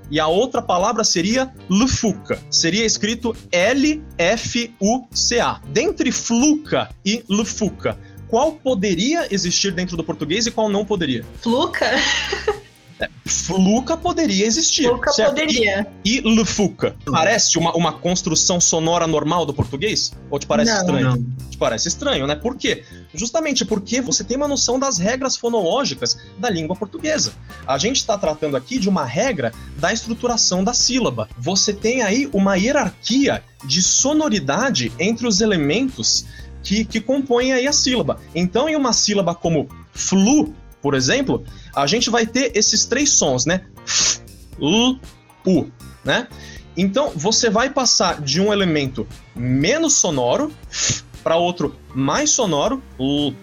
e 0.09 0.19
a 0.19 0.27
outra 0.27 0.61
palavra 0.61 1.03
seria 1.03 1.53
lufuca. 1.69 2.39
Seria 2.49 2.85
escrito 2.85 3.35
L-F-U-C-A. 3.51 4.01
Dentre 5.69 6.11
fluca 6.11 6.89
e 7.05 7.23
lufuca, 7.29 7.97
qual 8.33 8.53
poderia 8.53 9.27
existir 9.29 9.71
dentro 9.71 9.95
do 9.95 10.03
português 10.03 10.47
e 10.47 10.51
qual 10.51 10.67
não 10.67 10.83
poderia? 10.83 11.23
Fluca? 11.39 11.85
Fluca 13.23 13.95
poderia 13.95 14.43
existir. 14.43 14.87
Fluca 14.87 15.11
certo? 15.11 15.29
poderia. 15.29 15.85
E, 16.03 16.17
e 16.17 16.21
lufuca? 16.21 16.95
Parece 17.05 17.59
uma, 17.59 17.71
uma 17.77 17.93
construção 17.93 18.59
sonora 18.59 19.05
normal 19.05 19.45
do 19.45 19.53
português? 19.53 20.13
Ou 20.31 20.39
te 20.39 20.47
parece 20.47 20.71
Não. 20.71 20.79
estranho? 20.79 21.09
Não. 21.09 21.23
Te 21.47 21.57
parece 21.59 21.87
estranho, 21.87 22.25
né? 22.25 22.33
Por 22.33 22.57
quê? 22.57 22.83
Justamente 23.13 23.63
porque 23.65 24.01
você 24.01 24.23
tem 24.23 24.35
uma 24.35 24.47
noção 24.47 24.79
das 24.79 24.97
regras 24.97 25.37
fonológicas 25.37 26.17
da 26.39 26.49
língua 26.49 26.75
portuguesa. 26.75 27.33
A 27.67 27.77
gente 27.77 27.97
está 27.97 28.17
tratando 28.17 28.57
aqui 28.57 28.79
de 28.79 28.89
uma 28.89 29.05
regra 29.05 29.53
da 29.77 29.93
estruturação 29.93 30.63
da 30.63 30.73
sílaba. 30.73 31.29
Você 31.37 31.71
tem 31.71 32.01
aí 32.01 32.27
uma 32.33 32.55
hierarquia 32.55 33.43
de 33.63 33.81
sonoridade 33.81 34.91
entre 34.99 35.27
os 35.27 35.39
elementos 35.39 36.25
que, 36.63 36.85
que 36.85 36.99
compõem 36.99 37.53
aí 37.53 37.67
a 37.67 37.73
sílaba. 37.73 38.19
Então, 38.33 38.69
em 38.69 38.75
uma 38.75 38.93
sílaba 38.93 39.35
como 39.35 39.67
flu, 39.91 40.53
por 40.81 40.95
exemplo, 40.95 41.43
a 41.75 41.85
gente 41.85 42.09
vai 42.09 42.25
ter 42.25 42.51
esses 42.55 42.85
três 42.85 43.11
sons, 43.11 43.45
né? 43.45 43.65
F, 43.85 44.21
L, 44.59 44.99
U, 45.45 45.67
né? 46.03 46.27
Então, 46.75 47.11
você 47.15 47.49
vai 47.49 47.69
passar 47.69 48.21
de 48.21 48.41
um 48.41 48.51
elemento 48.51 49.07
menos 49.35 49.93
sonoro 49.93 50.51
para 51.23 51.37
outro 51.37 51.75
mais 51.93 52.31
sonoro, 52.31 52.81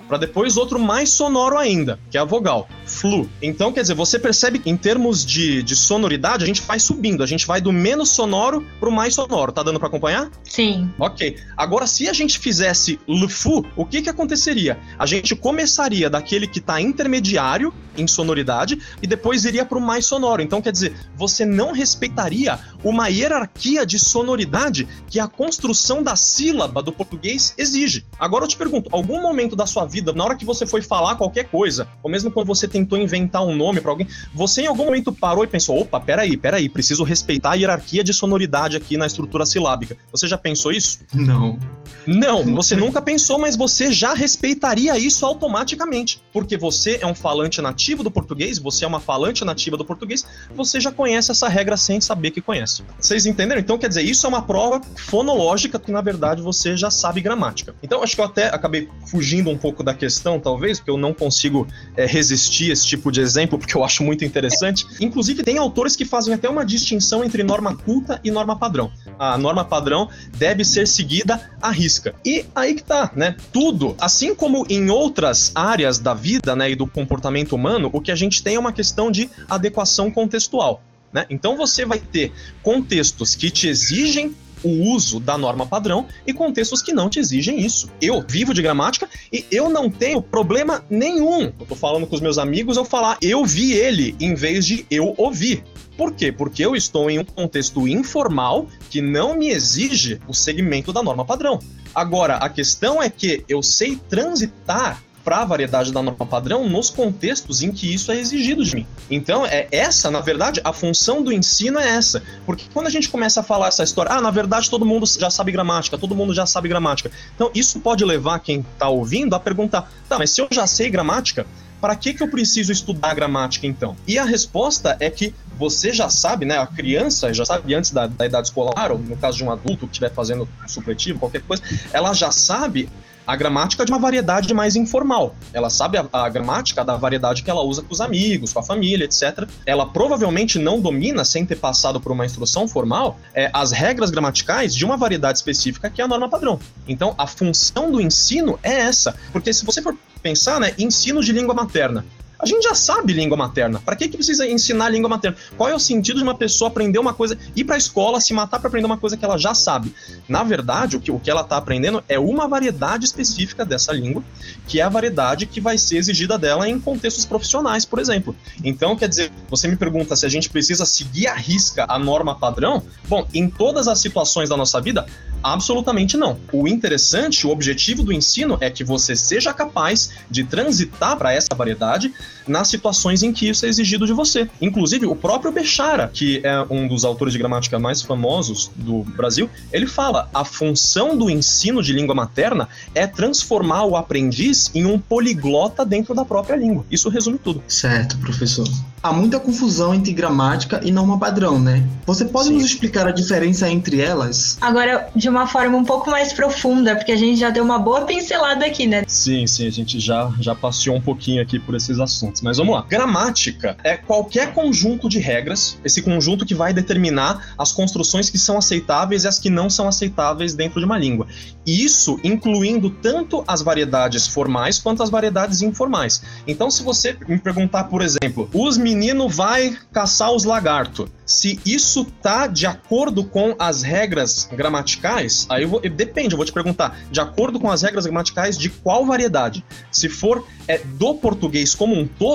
para 0.09 0.19
depois 0.19 0.57
outro 0.57 0.79
mais 0.79 1.11
sonoro 1.11 1.57
ainda, 1.57 1.99
que 2.11 2.19
é 2.19 2.21
a 2.21 2.25
vogal, 2.25 2.69
flu. 2.87 3.29
Então, 3.41 3.73
quer 3.73 3.83
dizer, 3.83 3.95
você 3.95 4.19
percebe 4.19 4.59
que 4.59 4.71
em 4.71 4.77
termos 4.77 5.25
de, 5.25 5.63
de 5.63 5.77
sonoridade, 5.77 6.45
a 6.45 6.47
gente 6.47 6.63
vai 6.63 6.79
subindo, 6.79 7.23
a 7.23 7.27
gente 7.27 7.47
vai 7.47 7.61
do 7.61 7.73
menos 7.73 8.11
sonoro 8.11 8.67
pro 8.79 8.91
mais 8.91 9.15
sonoro. 9.15 9.53
Tá 9.53 9.63
dando 9.63 9.79
para 9.79 9.89
acompanhar? 9.89 10.31
Sim. 10.45 10.91
Ok. 10.99 11.37
Agora, 11.57 11.87
se 11.87 12.09
a 12.09 12.13
gente 12.13 12.39
fizesse 12.39 12.99
lufu, 13.07 13.65
o 13.77 13.85
que 13.85 14.03
que 14.03 14.09
aconteceria? 14.09 14.79
A 14.99 15.07
gente 15.07 15.35
começaria 15.37 16.11
daquele 16.11 16.47
que 16.47 16.61
tá 16.61 16.81
intermediário 16.81 17.73
em 17.97 18.07
sonoridade 18.07 18.81
e 19.03 19.07
depois 19.07 19.45
iria 19.45 19.65
pro 19.65 19.81
mais 19.81 20.07
sonoro. 20.07 20.43
Então, 20.43 20.63
quer 20.63 20.73
dizer, 20.73 20.95
você 21.17 21.45
não 21.45 21.73
respeitaria 21.73 22.59
uma 22.83 23.09
hierarquia 23.09 23.85
de 23.85 23.99
sonoridade 23.99 24.89
que 25.09 25.21
a 25.21 25.29
construção 25.29 26.03
da 26.03 26.17
sílaba 26.17 26.83
do 26.83 26.93
português 26.93 27.55
exige. 27.57 28.05
Agora 28.41 28.49
eu 28.49 28.55
te 28.55 28.57
pergunto, 28.57 28.89
algum 28.91 29.21
momento 29.21 29.55
da 29.55 29.67
sua 29.67 29.85
vida, 29.85 30.15
na 30.15 30.25
hora 30.25 30.35
que 30.35 30.47
você 30.47 30.65
foi 30.67 30.81
falar 30.81 31.17
qualquer 31.17 31.45
coisa, 31.45 31.87
ou 32.03 32.11
mesmo 32.11 32.31
quando 32.31 32.47
você 32.47 32.67
tentou 32.67 32.97
inventar 32.97 33.45
um 33.45 33.55
nome 33.55 33.83
para 33.83 33.91
alguém, 33.91 34.09
você 34.33 34.63
em 34.63 34.67
algum 34.67 34.87
momento 34.87 35.13
parou 35.13 35.45
e 35.45 35.47
pensou: 35.47 35.79
opa, 35.79 36.01
peraí, 36.01 36.39
peraí, 36.39 36.67
preciso 36.67 37.05
respeitar 37.05 37.51
a 37.51 37.55
hierarquia 37.55 38.03
de 38.03 38.15
sonoridade 38.15 38.79
aqui 38.79 38.97
na 38.97 39.07
estrutura 39.07 39.45
silábica. 39.45 39.95
Você 40.11 40.27
já 40.27 40.39
pensou 40.39 40.73
isso? 40.73 41.01
Não. 41.13 41.59
Não, 42.07 42.43
você 42.55 42.75
nunca 42.75 43.03
pensou, 43.03 43.39
mas 43.39 43.57
você 43.57 43.93
já 43.93 44.15
respeitaria 44.15 44.97
isso 44.97 45.27
automaticamente. 45.27 46.23
Porque 46.33 46.57
você 46.57 46.99
é 47.03 47.07
um 47.07 47.15
falante 47.15 47.61
nativo 47.61 48.03
do 48.03 48.11
português, 48.11 48.59
você 48.59 48.87
é 48.87 48.89
uma 48.89 49.01
falante 49.01 49.45
nativa 49.45 49.77
do 49.77 49.85
português, 49.85 50.25
você 50.55 50.81
já 50.81 50.91
conhece 50.91 51.31
essa 51.31 51.47
regra 51.47 51.77
sem 51.77 52.01
saber 52.01 52.31
que 52.31 52.41
conhece. 52.41 52.83
Vocês 52.99 53.27
entenderam? 53.27 53.61
Então, 53.61 53.77
quer 53.77 53.89
dizer, 53.89 54.03
isso 54.03 54.25
é 54.25 54.29
uma 54.29 54.41
prova 54.41 54.81
fonológica 54.97 55.79
que, 55.79 55.93
na 55.93 56.01
verdade, 56.01 56.41
você 56.41 56.75
já 56.75 56.91
sabe 56.91 57.21
gramática. 57.21 57.75
Então, 57.83 58.03
acho 58.03 58.15
que 58.15 58.21
eu 58.21 58.25
até 58.31 58.47
acabei 58.47 58.89
fugindo 59.07 59.51
um 59.51 59.59
pouco 59.59 59.83
da 59.83 59.95
questão, 59.95 60.41
talvez, 60.41 60.79
porque 60.79 60.91
eu 60.91 60.97
não 60.97 61.13
consigo 61.13 61.67
é, 61.97 62.07
resistir 62.07 62.71
a 62.71 62.73
esse 62.73 62.87
tipo 62.87 63.11
de 63.13 63.21
exemplo, 63.21 63.59
porque 63.59 63.77
eu 63.77 63.85
acho 63.85 64.03
muito 64.03 64.25
interessante. 64.25 64.87
Inclusive, 65.01 65.43
tem 65.43 65.59
autores 65.59 65.95
que 65.95 66.05
fazem 66.05 66.33
até 66.33 66.49
uma 66.49 66.65
distinção 66.65 67.25
entre 67.25 67.43
norma 67.43 67.77
culta 67.77 68.21
e 68.25 68.31
norma 68.31 68.57
padrão. 68.57 68.91
A 69.19 69.37
norma 69.37 69.65
padrão 69.65 70.09
deve 70.37 70.65
ser 70.65 70.87
seguida 70.87 71.51
à 71.61 71.71
risca. 71.71 72.15
E 72.25 72.45
aí 72.55 72.75
que 72.75 72.83
tá, 72.83 73.11
né? 73.15 73.37
Tudo, 73.53 73.95
assim 74.01 74.35
como 74.35 74.65
em 74.69 74.91
outras 74.91 75.53
áreas 75.55 75.99
da 75.99 76.15
vida, 76.15 76.57
né, 76.57 76.71
e 76.71 76.75
do 76.75 76.87
comportamento 76.87 77.55
humano, 77.55 77.91
o 77.93 78.01
que 78.01 78.11
a 78.11 78.17
gente 78.17 78.43
tem 78.43 78.55
é 78.55 78.59
uma 78.59 78.73
questão 78.73 79.11
de 79.11 79.29
adequação 79.49 80.11
contextual. 80.11 80.83
Né? 81.13 81.27
Então 81.29 81.57
você 81.57 81.85
vai 81.85 81.99
ter 81.99 82.33
contextos 82.63 83.35
que 83.35 83.51
te 83.51 83.69
exigem 83.69 84.35
o 84.63 84.93
uso 84.93 85.21
da 85.21 85.37
norma 85.37 85.67
padrão 85.67 86.07
e 86.27 86.33
contextos 86.33 86.83
que 86.83 86.93
não 86.93 87.09
te 87.09 87.19
exigem 87.19 87.61
isso. 87.61 87.91
Eu 88.01 88.25
vivo 88.27 88.55
de 88.55 88.63
gramática 88.63 89.09
e 89.33 89.45
eu 89.51 89.69
não 89.69 89.91
tenho 89.91 90.23
problema 90.23 90.85
nenhum. 90.89 91.53
Eu 91.59 91.67
tô 91.67 91.75
falando 91.75 92.07
com 92.07 92.15
os 92.15 92.21
meus 92.21 92.39
amigos, 92.39 92.77
eu 92.77 92.85
falar 92.85 93.19
eu 93.23 93.45
vi 93.45 93.73
ele 93.73 94.15
em 94.21 94.35
vez 94.35 94.67
de 94.67 94.87
eu 94.91 95.15
ouvi. 95.17 95.63
Por 95.97 96.13
quê? 96.13 96.33
Porque 96.33 96.65
eu 96.65 96.75
estou 96.75 97.11
em 97.11 97.19
um 97.19 97.25
contexto 97.25 97.87
informal 97.87 98.67
que 98.89 99.03
não 99.03 99.37
me 99.37 99.51
exige 99.51 100.19
o 100.27 100.33
segmento 100.33 100.93
da 100.93 101.03
norma 101.03 101.25
padrão. 101.25 101.59
Agora, 101.95 102.37
a 102.37 102.49
questão 102.49 103.03
é 103.03 103.11
que 103.11 103.45
eu 103.49 103.63
sei 103.63 103.97
transitar 104.09 105.03
para 105.25 105.39
a 105.39 105.45
variedade 105.45 105.93
da 105.93 106.03
norma 106.03 106.27
padrão 106.27 106.69
nos 106.69 106.91
contextos 106.91 107.63
em 107.63 107.71
que 107.71 107.93
isso 107.93 108.11
é 108.11 108.17
exigido 108.17 108.65
de 108.65 108.77
mim. 108.77 108.87
Então, 109.11 109.45
é 109.47 109.69
essa, 109.71 110.11
na 110.11 110.21
verdade, 110.21 110.61
a 110.65 110.73
função 110.73 111.23
do 111.23 111.33
ensino 111.33 111.79
é 111.79 111.89
essa. 111.89 112.23
Porque 112.47 112.65
quando 112.73 112.87
a 112.87 112.91
gente 112.91 113.09
começa 113.09 113.41
a 113.41 113.43
falar 113.43 113.69
essa 113.69 113.83
história, 113.83 114.13
ah, 114.13 114.21
na 114.21 114.31
verdade 114.31 114.71
todo 114.71 114.87
mundo 114.87 115.07
já 115.07 115.31
sabe 115.31 115.53
gramática, 115.53 115.99
todo 115.99 116.15
mundo 116.15 116.35
já 116.35 116.47
sabe 116.47 116.69
gramática. 116.69 117.11
Então, 117.35 117.51
isso 117.55 117.81
pode 117.81 118.05
levar 118.05 118.39
quem 118.41 118.61
está 118.61 118.89
ouvindo 118.89 119.35
a 119.35 119.41
perguntar: 119.41 119.91
tá, 120.09 120.19
mas 120.19 120.31
se 120.31 120.41
eu 120.41 120.49
já 120.51 120.67
sei 120.67 120.91
gramática, 120.91 121.47
para 121.81 121.97
que, 121.97 122.13
que 122.13 122.23
eu 122.23 122.29
preciso 122.29 122.71
estudar 122.71 123.15
gramática 123.15 123.67
então? 123.67 123.97
E 124.07 124.19
a 124.19 124.25
resposta 124.25 124.97
é 125.01 125.09
que 125.09 125.35
você 125.57 125.93
já 125.93 126.11
sabe, 126.11 126.45
né? 126.45 126.59
A 126.59 126.67
criança 126.67 127.33
já 127.33 127.45
sabe 127.45 127.75
antes 127.75 127.91
da, 127.91 128.07
da 128.07 128.27
idade 128.27 128.49
escolar, 128.49 128.93
ou 128.93 128.99
no 128.99 129.17
caso 129.17 129.39
de 129.39 129.45
um 129.45 129.51
adulto 129.51 129.87
que 129.87 129.93
estiver 129.93 130.13
fazendo 130.13 130.49
supletivo, 130.67 131.19
qualquer 131.19 131.43
coisa, 131.43 131.63
ela 131.93 132.13
já 132.13 132.31
sabe 132.31 132.89
a 133.27 133.37
gramática 133.37 133.85
de 133.85 133.93
uma 133.93 133.99
variedade 133.99 134.53
mais 134.53 134.77
informal. 134.77 135.35
Ela 135.53 135.71
sabe 135.71 135.99
a, 135.99 136.07
a, 136.13 136.29
gramática 136.29 136.85
da 136.85 136.97
variedade 136.97 137.43
que 137.43 137.51
ela 137.51 137.63
usa 137.63 137.83
com 137.83 137.93
os 137.93 138.01
amigos, 138.01 138.53
com 138.53 138.59
a 138.59 138.63
família, 138.63 139.05
etc. 139.05 139.49
Ela 139.65 139.87
provavelmente 139.87 140.59
não 140.59 140.81
domina, 140.81 141.25
sem 141.25 141.45
ter 141.47 141.57
passado 141.57 142.01
por 142.01 142.13
uma 142.13 142.27
instrução 142.27 142.67
formal, 142.67 143.19
é, 143.35 143.51
as 143.53 143.73
regras 143.73 144.11
gramaticais 144.11 144.75
de 144.75 144.85
uma 144.85 144.97
variedade 144.97 145.39
específica 145.39 145.91
que 145.91 146.01
é 146.01 146.05
a 146.05 146.09
norma 146.09 146.29
padrão. 146.29 146.59
Então, 146.89 147.15
a 147.17 147.27
função 147.27 147.91
do 147.91 148.01
ensino 148.01 148.59
é 148.63 148.81
essa. 148.81 149.15
Porque 149.33 149.53
se 149.53 149.65
você 149.65 149.81
for 149.81 149.97
pensar, 150.23 150.61
né, 150.61 150.75
ensino 150.79 151.23
de 151.23 151.33
língua 151.33 151.55
materna. 151.55 152.05
A 152.41 152.47
gente 152.47 152.63
já 152.63 152.75
sabe 152.75 153.13
língua 153.13 153.37
materna. 153.37 153.81
Para 153.81 153.95
que, 153.95 154.09
que 154.09 154.17
precisa 154.17 154.47
ensinar 154.47 154.89
língua 154.89 155.11
materna? 155.11 155.37
Qual 155.57 155.69
é 155.69 155.75
o 155.75 155.79
sentido 155.79 156.17
de 156.17 156.23
uma 156.23 156.35
pessoa 156.35 156.71
aprender 156.71 156.99
uma 156.99 157.13
coisa, 157.13 157.37
ir 157.55 157.65
para 157.65 157.75
a 157.75 157.79
escola, 157.79 158.21
se 158.21 158.33
matar 158.33 158.59
para 158.59 158.69
aprender 158.69 158.87
uma 158.87 158.97
coisa 158.97 159.17
que 159.17 159.25
ela 159.25 159.37
já 159.37 159.55
sabe? 159.55 159.95
Na 160.27 160.43
verdade, 160.43 160.97
o 160.97 161.01
que, 161.01 161.11
o 161.11 161.21
que 161.21 161.31
ela 161.31 161.43
está 161.43 161.57
aprendendo 161.59 162.03
é 162.09 162.19
uma 162.19 162.49
variedade 162.49 163.05
específica 163.05 163.65
dessa 163.65 163.93
língua, 163.93 164.25
que 164.67 164.81
é 164.81 164.83
a 164.83 164.89
variedade 164.89 165.45
que 165.45 165.61
vai 165.61 165.77
ser 165.77 165.99
exigida 165.99 166.39
dela 166.39 166.69
em 166.69 166.81
contextos 166.81 167.27
profissionais, 167.27 167.85
por 167.85 167.99
exemplo. 167.99 168.35
Então, 168.65 168.97
quer 168.97 169.09
dizer, 169.09 169.31
você 169.49 169.69
me 169.69 169.77
pergunta 169.77 170.17
se 170.17 170.25
a 170.25 170.29
gente 170.29 170.49
precisa 170.49 170.87
seguir 170.87 171.27
à 171.27 171.35
risca 171.35 171.85
a 171.89 171.99
norma 171.99 172.35
padrão? 172.35 172.83
Bom, 173.07 173.27
em 173.35 173.51
todas 173.51 173.87
as 173.87 173.99
situações 173.99 174.49
da 174.49 174.57
nossa 174.57 174.81
vida, 174.81 175.05
Absolutamente 175.43 176.17
não. 176.17 176.39
O 176.53 176.69
interessante, 176.69 177.47
o 177.47 177.51
objetivo 177.51 178.03
do 178.03 178.13
ensino 178.13 178.59
é 178.61 178.71
que 178.71 178.85
você 178.85 179.17
seja 179.17 179.53
capaz 179.53 180.13
de 180.31 180.45
transitar 180.45 181.17
para 181.17 181.33
essa 181.33 181.55
variedade 181.55 182.13
nas 182.51 182.69
situações 182.69 183.23
em 183.23 183.33
que 183.33 183.49
isso 183.49 183.65
é 183.65 183.69
exigido 183.69 184.07
de 184.07 184.13
você. 184.13 184.49
Inclusive, 184.61 185.07
o 185.07 185.15
próprio 185.15 185.53
Bechara, 185.53 186.11
que 186.13 186.41
é 186.45 186.67
um 186.69 186.87
dos 186.87 187.05
autores 187.05 187.33
de 187.33 187.39
gramática 187.39 187.79
mais 187.79 188.03
famosos 188.03 188.71
do 188.77 189.03
Brasil, 189.17 189.49
ele 189.73 189.87
fala: 189.87 190.29
a 190.35 190.45
função 190.45 191.17
do 191.17 191.31
ensino 191.31 191.83
de 191.83 191.93
língua 191.93 192.15
materna 192.15 192.69
é 192.95 193.07
transformar 193.07 193.85
o 193.85 193.97
aprendiz 193.97 194.71
em 194.75 194.85
um 194.85 194.99
poliglota 194.99 195.85
dentro 195.85 196.15
da 196.15 196.25
própria 196.25 196.57
língua. 196.57 196.85
Isso 196.91 197.09
resume 197.09 197.39
tudo. 197.39 197.63
Certo, 197.69 198.19
professor. 198.19 198.67
Há 199.03 199.13
muita 199.15 199.41
confusão 199.41 199.95
entre 199.95 200.13
gramática 200.13 200.81
e 200.85 200.93
norma 200.93 201.19
padrão, 201.19 201.59
né? 201.59 201.83
Você 202.05 202.27
pode 202.27 202.49
Sim. 202.49 202.55
nos 202.55 202.65
explicar 202.65 203.07
a 203.07 203.11
diferença 203.11 203.71
entre 203.71 203.99
elas? 203.99 204.59
Agora, 204.61 205.09
de 205.17 205.27
uma 205.27 205.47
forma 205.47 205.79
um 205.79 205.85
pouco 205.85 206.11
mais 206.11 206.35
profunda, 206.35 206.95
porque 206.95 207.13
a 207.13 207.17
gente 207.17 207.41
já 207.41 207.49
deu 207.49 207.65
uma 207.65 207.79
boa 207.79 208.03
pincelada 208.03 208.67
aqui, 208.67 208.87
né? 208.87 209.05
Sim, 209.07 209.47
sim, 209.47 209.67
a 209.67 209.71
gente 209.71 209.99
já, 209.99 210.31
já 210.39 210.55
passeou 210.55 210.97
um 210.97 211.01
pouquinho 211.01 211.41
aqui 211.41 211.59
por 211.59 211.75
esses 211.75 211.99
assuntos. 211.99 212.40
Mas 212.43 212.57
vamos 212.57 212.75
lá. 212.75 212.85
Gramática 212.89 213.77
é 213.83 213.97
qualquer 213.97 214.53
conjunto 214.53 215.09
de 215.09 215.19
regras, 215.19 215.79
esse 215.85 216.03
conjunto 216.03 216.45
que 216.45 216.55
vai 216.55 216.73
determinar 216.73 217.55
as 217.59 217.73
construções 217.73 218.31
que 218.31 218.39
são 218.39 218.59
aceitáveis 218.59 219.25
e 219.25 219.29
as 219.29 219.39
que 219.39 219.51
não 219.51 219.69
são 219.69 219.89
aceitáveis 219.89 220.55
dentro 220.55 220.81
de 220.81 220.87
uma 220.87 220.99
língua. 220.99 221.27
E 221.67 221.85
isso 221.85 222.19
incluindo 222.25 222.91
tanto 222.91 223.45
as 223.47 223.63
variedades 223.63 224.27
formais 224.27 224.79
quanto 224.79 225.03
as 225.03 225.11
variedades 225.11 225.63
informais. 225.63 226.23
Então, 226.47 226.71
se 226.71 226.83
você 226.83 227.17
me 227.29 227.39
perguntar, 227.39 227.85
por 227.85 228.03
exemplo, 228.03 228.49
os 228.53 228.77
meninos 228.77 229.35
vai 229.35 229.77
caçar 229.93 230.33
os 230.33 230.45
lagartos, 230.45 231.09
se 231.25 231.61
isso 231.65 232.05
tá 232.21 232.47
de 232.47 232.67
acordo 232.67 233.25
com 233.25 233.55
as 233.59 233.83
regras 233.83 234.49
gramaticais, 234.53 235.47
aí 235.49 235.63
eu 235.63 235.69
vou, 235.69 235.81
depende, 235.81 236.35
eu 236.35 236.37
vou 236.37 236.45
te 236.45 236.53
perguntar, 236.53 236.99
de 237.11 237.21
acordo 237.21 237.61
com 237.61 237.71
as 237.71 237.83
regras 237.83 238.05
gramaticais 238.05 238.59
de 238.59 238.69
qual 238.69 239.07
variedade? 239.07 239.65
Se 239.93 240.09
for 240.09 240.45
é, 240.67 240.79
do 240.79 241.15
português 241.15 241.75
como 241.75 241.95
um 241.95 242.07
todo, 242.07 242.30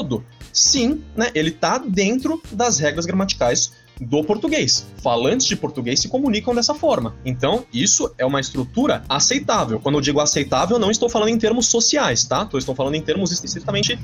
sim, 0.51 1.03
né, 1.15 1.31
ele 1.33 1.51
tá 1.51 1.77
dentro 1.77 2.41
das 2.51 2.79
regras 2.79 3.05
gramaticais 3.05 3.71
do 3.99 4.23
português. 4.23 4.85
Falantes 5.01 5.47
de 5.47 5.55
português 5.55 5.99
se 5.99 6.09
comunicam 6.09 6.53
dessa 6.53 6.73
forma. 6.73 7.15
Então, 7.23 7.65
isso 7.73 8.13
é 8.17 8.25
uma 8.25 8.39
estrutura 8.39 9.03
aceitável. 9.07 9.79
Quando 9.79 9.95
eu 9.95 10.01
digo 10.01 10.19
aceitável, 10.19 10.77
não 10.77 10.91
estou 10.91 11.09
falando 11.09 11.29
em 11.29 11.37
termos 11.37 11.67
sociais, 11.67 12.25
tá? 12.25 12.47
Estou 12.53 12.75
falando 12.75 12.95
em 12.95 13.01
termos 13.01 13.31
estritamente 13.31 13.97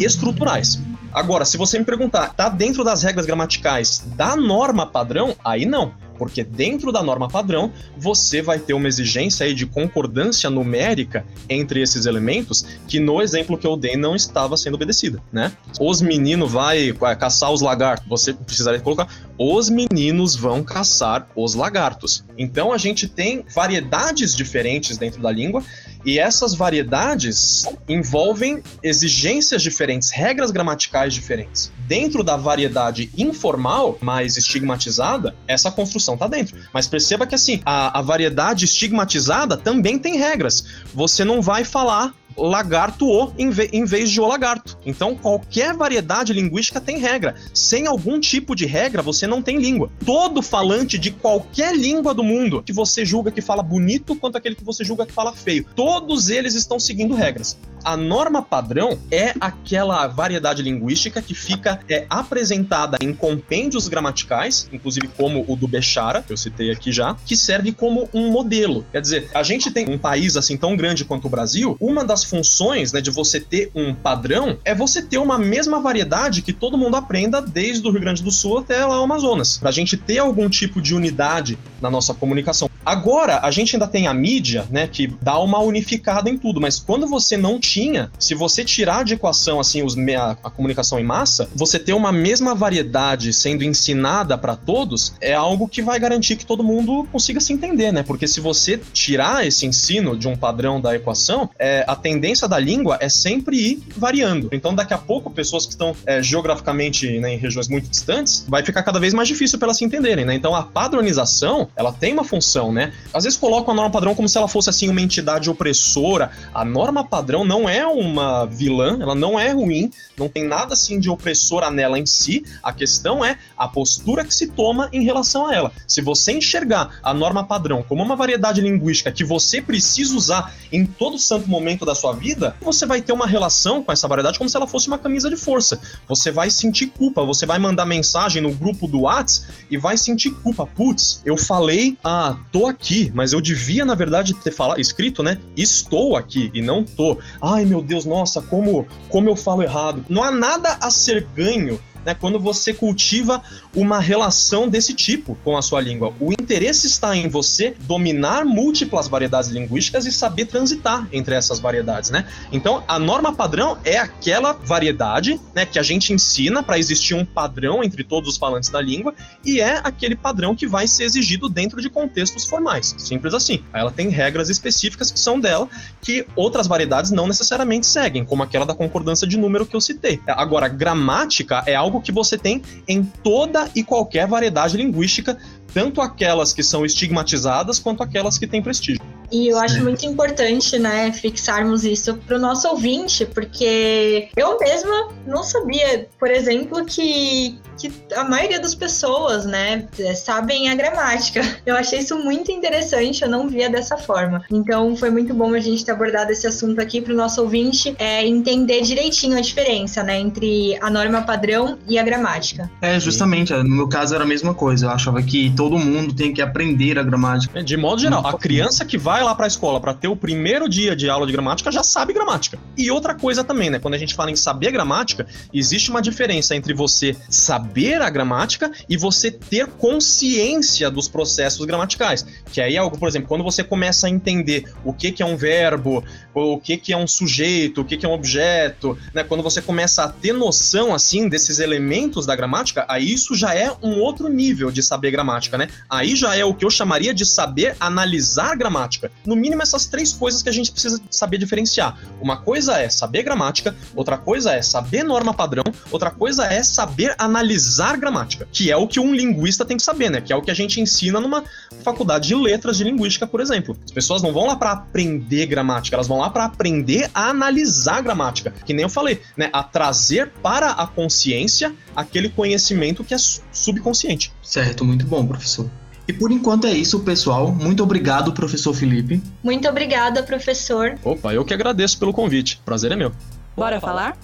estruturais. 0.00 0.80
Agora, 1.12 1.44
se 1.44 1.56
você 1.56 1.78
me 1.78 1.84
perguntar, 1.84 2.34
tá 2.34 2.48
dentro 2.48 2.84
das 2.84 3.02
regras 3.02 3.24
gramaticais 3.24 4.04
da 4.14 4.36
norma 4.36 4.86
padrão? 4.86 5.34
Aí 5.44 5.64
não 5.64 5.92
porque 6.18 6.42
dentro 6.42 6.90
da 6.90 7.02
norma 7.02 7.28
padrão 7.28 7.72
você 7.96 8.42
vai 8.42 8.58
ter 8.58 8.74
uma 8.74 8.88
exigência 8.88 9.46
aí 9.46 9.54
de 9.54 9.66
concordância 9.66 10.50
numérica 10.50 11.24
entre 11.48 11.80
esses 11.80 12.06
elementos 12.06 12.66
que 12.86 12.98
no 12.98 13.22
exemplo 13.22 13.56
que 13.56 13.66
eu 13.66 13.76
dei 13.76 13.96
não 13.96 14.16
estava 14.16 14.56
sendo 14.56 14.74
obedecida, 14.74 15.22
né? 15.32 15.52
Os 15.80 16.02
meninos 16.02 16.52
vai 16.52 16.92
caçar 17.18 17.52
os 17.52 17.60
lagartos, 17.60 18.08
você 18.08 18.32
precisaria 18.32 18.80
colocar 18.80 19.08
os 19.38 19.70
meninos 19.70 20.34
vão 20.34 20.64
caçar 20.64 21.28
os 21.36 21.54
lagartos. 21.54 22.24
Então 22.36 22.72
a 22.72 22.78
gente 22.78 23.06
tem 23.06 23.44
variedades 23.54 24.34
diferentes 24.34 24.98
dentro 24.98 25.22
da 25.22 25.30
língua 25.30 25.62
e 26.04 26.18
essas 26.18 26.54
variedades 26.54 27.64
envolvem 27.88 28.62
exigências 28.82 29.62
diferentes, 29.62 30.10
regras 30.10 30.50
gramaticais 30.50 31.14
diferentes. 31.14 31.70
Dentro 31.88 32.22
da 32.22 32.36
variedade 32.36 33.10
informal, 33.16 33.96
mais 33.98 34.36
estigmatizada, 34.36 35.34
essa 35.46 35.70
construção 35.70 36.14
está 36.14 36.28
dentro. 36.28 36.58
Mas 36.70 36.86
perceba 36.86 37.26
que 37.26 37.34
assim, 37.34 37.62
a, 37.64 37.98
a 37.98 38.02
variedade 38.02 38.66
estigmatizada 38.66 39.56
também 39.56 39.98
tem 39.98 40.18
regras. 40.18 40.64
Você 40.92 41.24
não 41.24 41.40
vai 41.40 41.64
falar 41.64 42.14
lagarto 42.38 43.06
o 43.06 43.32
em, 43.36 43.50
ve 43.50 43.68
em 43.72 43.84
vez 43.84 44.10
de 44.10 44.20
o 44.20 44.26
lagarto. 44.26 44.78
Então, 44.86 45.16
qualquer 45.16 45.74
variedade 45.74 46.32
linguística 46.32 46.80
tem 46.80 46.98
regra. 46.98 47.34
Sem 47.52 47.86
algum 47.86 48.20
tipo 48.20 48.54
de 48.54 48.66
regra, 48.66 49.02
você 49.02 49.26
não 49.26 49.42
tem 49.42 49.58
língua. 49.58 49.90
Todo 50.04 50.40
falante 50.42 50.98
de 50.98 51.10
qualquer 51.10 51.76
língua 51.76 52.14
do 52.14 52.22
mundo 52.22 52.62
que 52.62 52.72
você 52.72 53.04
julga 53.04 53.30
que 53.30 53.40
fala 53.40 53.62
bonito 53.62 54.14
quanto 54.14 54.36
aquele 54.36 54.54
que 54.54 54.64
você 54.64 54.84
julga 54.84 55.06
que 55.06 55.12
fala 55.12 55.32
feio, 55.32 55.66
todos 55.74 56.28
eles 56.28 56.54
estão 56.54 56.78
seguindo 56.78 57.14
regras. 57.14 57.58
A 57.88 57.96
norma 57.96 58.42
padrão 58.42 58.98
é 59.10 59.32
aquela 59.40 60.06
variedade 60.08 60.62
linguística 60.62 61.22
que 61.22 61.32
fica 61.32 61.80
é, 61.88 62.04
apresentada 62.10 62.98
em 63.00 63.14
compêndios 63.14 63.88
gramaticais, 63.88 64.68
inclusive 64.70 65.08
como 65.08 65.42
o 65.48 65.56
do 65.56 65.66
Bechara, 65.66 66.22
que 66.22 66.30
eu 66.30 66.36
citei 66.36 66.70
aqui 66.70 66.92
já, 66.92 67.16
que 67.24 67.34
serve 67.34 67.72
como 67.72 68.06
um 68.12 68.30
modelo. 68.30 68.84
Quer 68.92 69.00
dizer, 69.00 69.30
a 69.32 69.42
gente 69.42 69.70
tem 69.70 69.88
um 69.88 69.96
país 69.96 70.36
assim 70.36 70.54
tão 70.54 70.76
grande 70.76 71.02
quanto 71.02 71.28
o 71.28 71.30
Brasil, 71.30 71.78
uma 71.80 72.04
das 72.04 72.24
funções 72.24 72.92
né, 72.92 73.00
de 73.00 73.10
você 73.10 73.40
ter 73.40 73.70
um 73.74 73.94
padrão 73.94 74.58
é 74.66 74.74
você 74.74 75.00
ter 75.00 75.16
uma 75.16 75.38
mesma 75.38 75.80
variedade 75.80 76.42
que 76.42 76.52
todo 76.52 76.76
mundo 76.76 76.96
aprenda 76.96 77.40
desde 77.40 77.88
o 77.88 77.90
Rio 77.90 78.02
Grande 78.02 78.22
do 78.22 78.30
Sul 78.30 78.58
até 78.58 78.84
lá 78.84 79.00
o 79.00 79.04
Amazonas. 79.04 79.56
Pra 79.56 79.70
gente 79.70 79.96
ter 79.96 80.18
algum 80.18 80.50
tipo 80.50 80.78
de 80.82 80.94
unidade 80.94 81.58
na 81.80 81.88
nossa 81.88 82.12
comunicação. 82.12 82.68
Agora, 82.84 83.40
a 83.42 83.50
gente 83.50 83.76
ainda 83.76 83.86
tem 83.86 84.06
a 84.06 84.14
mídia, 84.14 84.66
né, 84.70 84.86
que 84.86 85.06
dá 85.06 85.38
uma 85.38 85.58
unificada 85.58 86.30
em 86.30 86.38
tudo, 86.38 86.60
mas 86.60 86.78
quando 86.78 87.06
você 87.06 87.36
não 87.36 87.60
tinha, 87.60 87.77
se 88.18 88.34
você 88.34 88.64
tirar 88.64 89.04
de 89.04 89.14
equação 89.14 89.60
assim 89.60 89.82
os, 89.82 89.96
a, 89.96 90.36
a 90.42 90.50
comunicação 90.50 90.98
em 90.98 91.04
massa, 91.04 91.48
você 91.54 91.78
ter 91.78 91.92
uma 91.92 92.12
mesma 92.12 92.54
variedade 92.54 93.32
sendo 93.32 93.64
ensinada 93.64 94.36
para 94.36 94.56
todos 94.56 95.14
é 95.20 95.34
algo 95.34 95.68
que 95.68 95.82
vai 95.82 95.98
garantir 95.98 96.36
que 96.36 96.46
todo 96.46 96.62
mundo 96.62 97.06
consiga 97.10 97.40
se 97.40 97.52
entender, 97.52 97.92
né? 97.92 98.02
Porque 98.02 98.26
se 98.26 98.40
você 98.40 98.80
tirar 98.92 99.46
esse 99.46 99.66
ensino 99.66 100.16
de 100.16 100.28
um 100.28 100.36
padrão 100.36 100.80
da 100.80 100.94
equação, 100.94 101.50
é, 101.58 101.84
a 101.86 101.96
tendência 101.96 102.48
da 102.48 102.58
língua 102.58 102.98
é 103.00 103.08
sempre 103.08 103.56
ir 103.56 103.82
variando. 103.96 104.48
Então, 104.52 104.74
daqui 104.74 104.94
a 104.94 104.98
pouco, 104.98 105.30
pessoas 105.30 105.64
que 105.64 105.72
estão 105.72 105.94
é, 106.06 106.22
geograficamente 106.22 107.18
né, 107.18 107.34
em 107.34 107.38
regiões 107.38 107.68
muito 107.68 107.88
distantes, 107.88 108.44
vai 108.48 108.62
ficar 108.62 108.82
cada 108.82 108.98
vez 108.98 109.14
mais 109.14 109.28
difícil 109.28 109.58
para 109.58 109.66
elas 109.66 109.78
se 109.78 109.84
entenderem, 109.84 110.24
né? 110.24 110.34
Então, 110.34 110.54
a 110.54 110.62
padronização, 110.62 111.68
ela 111.76 111.92
tem 111.92 112.12
uma 112.12 112.24
função, 112.24 112.72
né? 112.72 112.92
Às 113.12 113.24
vezes 113.24 113.38
colocam 113.38 113.72
a 113.72 113.76
norma 113.76 113.90
padrão 113.90 114.14
como 114.14 114.28
se 114.28 114.36
ela 114.36 114.48
fosse 114.48 114.70
assim 114.70 114.88
uma 114.88 115.00
entidade 115.00 115.48
opressora. 115.50 116.30
A 116.54 116.64
norma 116.64 117.04
padrão 117.04 117.44
não 117.44 117.57
é 117.66 117.86
uma 117.86 118.44
vilã, 118.44 118.98
ela 119.00 119.14
não 119.14 119.40
é 119.40 119.50
ruim, 119.52 119.90
não 120.18 120.28
tem 120.28 120.44
nada 120.44 120.74
assim 120.74 121.00
de 121.00 121.08
opressora 121.08 121.70
nela 121.70 121.98
em 121.98 122.04
si. 122.04 122.44
A 122.62 122.74
questão 122.74 123.24
é 123.24 123.38
a 123.56 123.66
postura 123.66 124.22
que 124.22 124.34
se 124.34 124.48
toma 124.48 124.90
em 124.92 125.02
relação 125.02 125.46
a 125.46 125.54
ela. 125.54 125.72
Se 125.86 126.02
você 126.02 126.32
enxergar 126.32 126.98
a 127.02 127.14
norma 127.14 127.42
padrão 127.44 127.82
como 127.82 128.02
uma 128.02 128.16
variedade 128.16 128.60
linguística 128.60 129.10
que 129.10 129.24
você 129.24 129.62
precisa 129.62 130.14
usar 130.14 130.52
em 130.70 130.84
todo 130.84 131.18
santo 131.18 131.48
momento 131.48 131.86
da 131.86 131.94
sua 131.94 132.12
vida, 132.12 132.54
você 132.60 132.84
vai 132.84 133.00
ter 133.00 133.12
uma 133.12 133.26
relação 133.26 133.82
com 133.82 133.90
essa 133.90 134.06
variedade 134.06 134.36
como 134.36 134.50
se 134.50 134.56
ela 134.56 134.66
fosse 134.66 134.88
uma 134.88 134.98
camisa 134.98 135.30
de 135.30 135.36
força. 135.36 135.80
Você 136.06 136.30
vai 136.30 136.50
sentir 136.50 136.88
culpa, 136.88 137.24
você 137.24 137.46
vai 137.46 137.58
mandar 137.58 137.86
mensagem 137.86 138.42
no 138.42 138.52
grupo 138.52 138.86
do 138.86 139.02
Whats 139.02 139.46
e 139.70 139.78
vai 139.78 139.96
sentir 139.96 140.30
culpa. 140.30 140.66
Putz, 140.66 141.22
eu 141.24 141.36
falei, 141.36 141.96
ah, 142.04 142.36
tô 142.52 142.66
aqui, 142.66 143.10
mas 143.14 143.32
eu 143.32 143.40
devia, 143.40 143.84
na 143.84 143.94
verdade, 143.94 144.34
ter 144.34 144.50
falado, 144.50 144.80
escrito, 144.80 145.22
né? 145.22 145.38
Estou 145.56 146.16
aqui 146.16 146.50
e 146.52 146.60
não 146.60 146.84
tô. 146.84 147.18
Ai, 147.50 147.64
meu 147.64 147.80
Deus, 147.80 148.04
nossa, 148.04 148.42
como, 148.42 148.86
como 149.08 149.30
eu 149.30 149.34
falo 149.34 149.62
errado. 149.62 150.04
Não 150.08 150.22
há 150.22 150.30
nada 150.30 150.76
a 150.82 150.90
ser 150.90 151.26
ganho 151.34 151.80
né, 152.04 152.14
quando 152.14 152.38
você 152.38 152.74
cultiva 152.74 153.42
uma 153.74 153.98
relação 154.00 154.68
desse 154.68 154.92
tipo 154.92 155.36
com 155.42 155.56
a 155.56 155.62
sua 155.62 155.80
língua. 155.80 156.12
O 156.20 156.30
interesse 156.48 156.86
está 156.86 157.14
em 157.14 157.28
você 157.28 157.74
dominar 157.80 158.44
múltiplas 158.44 159.06
variedades 159.06 159.50
linguísticas 159.50 160.06
e 160.06 160.12
saber 160.12 160.46
transitar 160.46 161.06
entre 161.12 161.34
essas 161.34 161.58
variedades, 161.60 162.08
né? 162.10 162.26
Então, 162.50 162.82
a 162.88 162.98
norma 162.98 163.34
padrão 163.34 163.76
é 163.84 163.98
aquela 163.98 164.52
variedade, 164.54 165.38
né, 165.54 165.66
que 165.66 165.78
a 165.78 165.82
gente 165.82 166.12
ensina 166.12 166.62
para 166.62 166.78
existir 166.78 167.14
um 167.14 167.24
padrão 167.24 167.84
entre 167.84 168.02
todos 168.02 168.30
os 168.30 168.36
falantes 168.38 168.70
da 168.70 168.80
língua 168.80 169.14
e 169.44 169.60
é 169.60 169.80
aquele 169.84 170.16
padrão 170.16 170.56
que 170.56 170.66
vai 170.66 170.88
ser 170.88 171.04
exigido 171.04 171.48
dentro 171.48 171.82
de 171.82 171.90
contextos 171.90 172.44
formais. 172.44 172.94
Simples 172.96 173.34
assim. 173.34 173.62
Ela 173.72 173.90
tem 173.90 174.08
regras 174.08 174.48
específicas 174.48 175.10
que 175.10 175.20
são 175.20 175.38
dela 175.38 175.68
que 176.00 176.26
outras 176.34 176.66
variedades 176.66 177.10
não 177.10 177.26
necessariamente 177.26 177.86
seguem, 177.86 178.24
como 178.24 178.42
aquela 178.42 178.64
da 178.64 178.74
concordância 178.74 179.26
de 179.26 179.36
número 179.36 179.66
que 179.66 179.76
eu 179.76 179.80
citei. 179.80 180.20
Agora, 180.26 180.68
gramática 180.68 181.62
é 181.66 181.74
algo 181.74 181.98
algo 181.98 182.00
que 182.00 182.12
você 182.12 182.38
tem 182.38 182.62
em 182.86 183.02
toda 183.02 183.68
e 183.74 183.82
qualquer 183.82 184.26
variedade 184.26 184.76
linguística, 184.76 185.36
tanto 185.72 186.00
aquelas 186.00 186.52
que 186.52 186.62
são 186.62 186.84
estigmatizadas 186.84 187.78
quanto 187.78 188.02
aquelas 188.02 188.38
que 188.38 188.46
têm 188.46 188.62
prestígio. 188.62 189.00
E 189.30 189.48
eu 189.48 189.58
acho 189.58 189.82
muito 189.82 190.06
importante, 190.06 190.78
né, 190.78 191.12
fixarmos 191.12 191.84
isso 191.84 192.14
para 192.26 192.36
o 192.36 192.38
nosso 192.38 192.66
ouvinte, 192.68 193.26
porque 193.26 194.28
eu 194.34 194.58
mesma 194.58 195.12
não 195.26 195.42
sabia, 195.42 196.08
por 196.18 196.30
exemplo, 196.30 196.84
que, 196.86 197.58
que 197.78 197.92
a 198.14 198.24
maioria 198.24 198.60
das 198.60 198.74
pessoas, 198.74 199.44
né, 199.46 199.86
sabem 200.16 200.70
a 200.70 200.74
gramática. 200.74 201.40
Eu 201.64 201.76
achei 201.76 201.98
isso 201.98 202.18
muito 202.18 202.50
interessante, 202.50 203.22
eu 203.22 203.28
não 203.28 203.48
via 203.48 203.68
dessa 203.68 203.96
forma. 203.96 204.42
Então 204.50 204.96
foi 204.96 205.10
muito 205.10 205.34
bom 205.34 205.52
a 205.54 205.60
gente 205.60 205.84
ter 205.84 205.92
abordado 205.92 206.32
esse 206.32 206.46
assunto 206.46 206.80
aqui 206.80 207.00
para 207.00 207.12
o 207.12 207.16
nosso 207.16 207.42
ouvinte 207.42 207.94
é, 207.98 208.26
entender 208.26 208.80
direitinho 208.82 209.36
a 209.36 209.40
diferença, 209.40 210.02
né, 210.02 210.18
entre 210.18 210.78
a 210.80 210.88
norma 210.88 211.22
padrão 211.22 211.78
e 211.86 211.98
a 211.98 212.02
gramática. 212.02 212.70
É, 212.80 212.98
justamente, 212.98 213.52
no 213.52 213.76
meu 213.76 213.88
caso 213.88 214.14
era 214.14 214.24
a 214.24 214.26
mesma 214.26 214.54
coisa. 214.54 214.86
Eu 214.86 214.90
achava 214.90 215.22
que 215.22 215.52
todo 215.54 215.78
mundo 215.78 216.14
tem 216.14 216.32
que 216.32 216.40
aprender 216.40 216.98
a 216.98 217.02
gramática. 217.02 217.58
É, 217.58 217.62
de 217.62 217.76
modo 217.76 218.00
geral, 218.00 218.26
a 218.26 218.38
criança 218.38 218.84
que 218.84 218.96
vai 218.96 219.18
vai 219.18 219.24
lá 219.24 219.34
para 219.34 219.46
a 219.46 219.48
escola 219.48 219.80
para 219.80 219.94
ter 219.94 220.06
o 220.06 220.14
primeiro 220.14 220.68
dia 220.68 220.94
de 220.94 221.10
aula 221.10 221.26
de 221.26 221.32
gramática 221.32 221.72
já 221.72 221.82
sabe 221.82 222.12
gramática. 222.12 222.58
E 222.76 222.90
outra 222.90 223.14
coisa 223.14 223.42
também, 223.42 223.68
né? 223.68 223.78
Quando 223.78 223.94
a 223.94 223.98
gente 223.98 224.14
fala 224.14 224.30
em 224.30 224.36
saber 224.36 224.70
gramática, 224.70 225.26
existe 225.52 225.90
uma 225.90 226.00
diferença 226.00 226.54
entre 226.54 226.72
você 226.72 227.16
saber 227.28 227.67
a 228.02 228.10
gramática 228.10 228.70
e 228.88 228.96
você 228.96 229.30
ter 229.30 229.66
consciência 229.66 230.90
dos 230.90 231.06
processos 231.06 231.64
gramaticais. 231.64 232.26
Que 232.52 232.60
aí 232.60 232.74
é 232.74 232.78
algo, 232.78 232.98
por 232.98 233.08
exemplo, 233.08 233.28
quando 233.28 233.44
você 233.44 233.62
começa 233.62 234.06
a 234.06 234.10
entender 234.10 234.64
o 234.84 234.92
que, 234.92 235.12
que 235.12 235.22
é 235.22 235.26
um 235.26 235.36
verbo, 235.36 236.04
o 236.34 236.58
que, 236.58 236.76
que 236.76 236.92
é 236.92 236.96
um 236.96 237.06
sujeito, 237.06 237.82
o 237.82 237.84
que, 237.84 237.96
que 237.96 238.04
é 238.04 238.08
um 238.08 238.12
objeto, 238.12 238.98
né? 239.14 239.22
Quando 239.22 239.42
você 239.42 239.62
começa 239.62 240.04
a 240.04 240.08
ter 240.08 240.32
noção, 240.32 240.94
assim, 240.94 241.28
desses 241.28 241.58
elementos 241.58 242.26
da 242.26 242.34
gramática, 242.34 242.84
aí 242.88 243.12
isso 243.12 243.34
já 243.34 243.54
é 243.54 243.70
um 243.82 243.98
outro 244.00 244.28
nível 244.28 244.70
de 244.70 244.82
saber 244.82 245.10
gramática, 245.10 245.56
né? 245.56 245.68
Aí 245.88 246.16
já 246.16 246.34
é 246.34 246.44
o 246.44 246.54
que 246.54 246.64
eu 246.64 246.70
chamaria 246.70 247.14
de 247.14 247.24
saber 247.24 247.76
analisar 247.78 248.56
gramática. 248.56 249.10
No 249.24 249.36
mínimo, 249.36 249.62
essas 249.62 249.86
três 249.86 250.12
coisas 250.12 250.42
que 250.42 250.48
a 250.48 250.52
gente 250.52 250.72
precisa 250.72 251.00
saber 251.10 251.38
diferenciar. 251.38 251.98
Uma 252.20 252.38
coisa 252.38 252.78
é 252.78 252.88
saber 252.88 253.22
gramática, 253.22 253.76
outra 253.94 254.16
coisa 254.16 254.52
é 254.52 254.62
saber 254.62 255.02
norma 255.02 255.34
padrão, 255.34 255.64
outra 255.90 256.10
coisa 256.10 256.46
é 256.46 256.62
saber 256.62 257.14
analisar 257.18 257.57
gramática, 257.98 258.48
que 258.52 258.70
é 258.70 258.76
o 258.76 258.86
que 258.86 259.00
um 259.00 259.14
linguista 259.14 259.64
tem 259.64 259.76
que 259.76 259.82
saber, 259.82 260.10
né? 260.10 260.20
Que 260.20 260.32
é 260.32 260.36
o 260.36 260.42
que 260.42 260.50
a 260.50 260.54
gente 260.54 260.80
ensina 260.80 261.20
numa 261.20 261.44
faculdade 261.82 262.28
de 262.28 262.34
letras 262.34 262.76
de 262.76 262.84
linguística, 262.84 263.26
por 263.26 263.40
exemplo. 263.40 263.76
As 263.84 263.90
pessoas 263.90 264.22
não 264.22 264.32
vão 264.32 264.46
lá 264.46 264.56
para 264.56 264.72
aprender 264.72 265.46
gramática, 265.46 265.96
elas 265.96 266.08
vão 266.08 266.18
lá 266.18 266.30
para 266.30 266.44
aprender 266.44 267.10
a 267.14 267.30
analisar 267.30 268.02
gramática, 268.02 268.52
que 268.64 268.72
nem 268.72 268.82
eu 268.82 268.88
falei, 268.88 269.20
né? 269.36 269.48
A 269.52 269.62
trazer 269.62 270.30
para 270.42 270.70
a 270.70 270.86
consciência 270.86 271.74
aquele 271.94 272.28
conhecimento 272.28 273.04
que 273.04 273.14
é 273.14 273.18
subconsciente. 273.52 274.32
Certo, 274.42 274.84
muito 274.84 275.06
bom, 275.06 275.26
professor. 275.26 275.68
E 276.06 276.12
por 276.12 276.32
enquanto 276.32 276.66
é 276.66 276.72
isso, 276.72 277.00
pessoal. 277.00 277.52
Muito 277.52 277.82
obrigado, 277.82 278.32
professor 278.32 278.72
Felipe. 278.72 279.22
Muito 279.42 279.68
obrigada, 279.68 280.22
professor. 280.22 280.98
Opa, 281.04 281.34
eu 281.34 281.44
que 281.44 281.52
agradeço 281.52 281.98
pelo 281.98 282.14
convite. 282.14 282.58
Prazer 282.64 282.92
é 282.92 282.96
meu. 282.96 283.12
Bora 283.54 283.78
falar? 283.78 284.16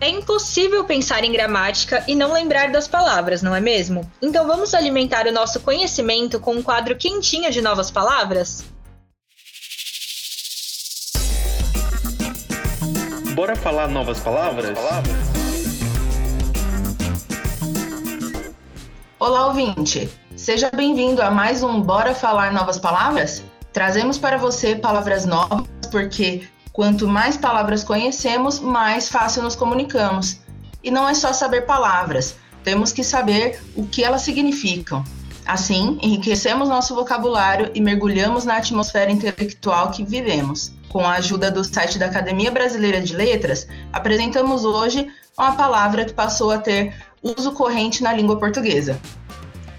É 0.00 0.08
impossível 0.08 0.84
pensar 0.84 1.24
em 1.24 1.32
gramática 1.32 2.04
e 2.06 2.14
não 2.14 2.32
lembrar 2.32 2.70
das 2.70 2.86
palavras, 2.86 3.42
não 3.42 3.52
é 3.52 3.60
mesmo? 3.60 4.08
Então 4.22 4.46
vamos 4.46 4.72
alimentar 4.72 5.26
o 5.26 5.32
nosso 5.32 5.58
conhecimento 5.58 6.38
com 6.38 6.52
um 6.52 6.62
quadro 6.62 6.94
quentinho 6.94 7.50
de 7.50 7.60
novas 7.60 7.90
palavras? 7.90 8.64
Bora 13.34 13.56
falar 13.56 13.88
novas 13.88 14.20
palavras? 14.20 14.78
Olá, 19.18 19.48
ouvinte! 19.48 20.08
Seja 20.36 20.70
bem-vindo 20.72 21.20
a 21.20 21.28
mais 21.28 21.64
um 21.64 21.80
Bora 21.80 22.14
Falar 22.14 22.52
Novas 22.52 22.78
Palavras? 22.78 23.42
Trazemos 23.72 24.16
para 24.16 24.36
você 24.36 24.76
palavras 24.76 25.26
novas 25.26 25.66
porque 25.90 26.46
Quanto 26.78 27.08
mais 27.08 27.36
palavras 27.36 27.82
conhecemos, 27.82 28.60
mais 28.60 29.08
fácil 29.08 29.42
nos 29.42 29.56
comunicamos. 29.56 30.38
E 30.80 30.92
não 30.92 31.08
é 31.08 31.12
só 31.12 31.32
saber 31.32 31.62
palavras, 31.62 32.36
temos 32.62 32.92
que 32.92 33.02
saber 33.02 33.60
o 33.74 33.84
que 33.84 34.04
elas 34.04 34.22
significam. 34.22 35.02
Assim, 35.44 35.98
enriquecemos 36.00 36.68
nosso 36.68 36.94
vocabulário 36.94 37.72
e 37.74 37.80
mergulhamos 37.80 38.44
na 38.44 38.58
atmosfera 38.58 39.10
intelectual 39.10 39.90
que 39.90 40.04
vivemos. 40.04 40.70
Com 40.88 41.00
a 41.00 41.14
ajuda 41.14 41.50
do 41.50 41.64
site 41.64 41.98
da 41.98 42.06
Academia 42.06 42.52
Brasileira 42.52 43.02
de 43.02 43.12
Letras, 43.12 43.66
apresentamos 43.92 44.64
hoje 44.64 45.08
uma 45.36 45.56
palavra 45.56 46.04
que 46.04 46.12
passou 46.12 46.52
a 46.52 46.58
ter 46.58 46.94
uso 47.20 47.50
corrente 47.54 48.04
na 48.04 48.12
língua 48.12 48.38
portuguesa, 48.38 49.00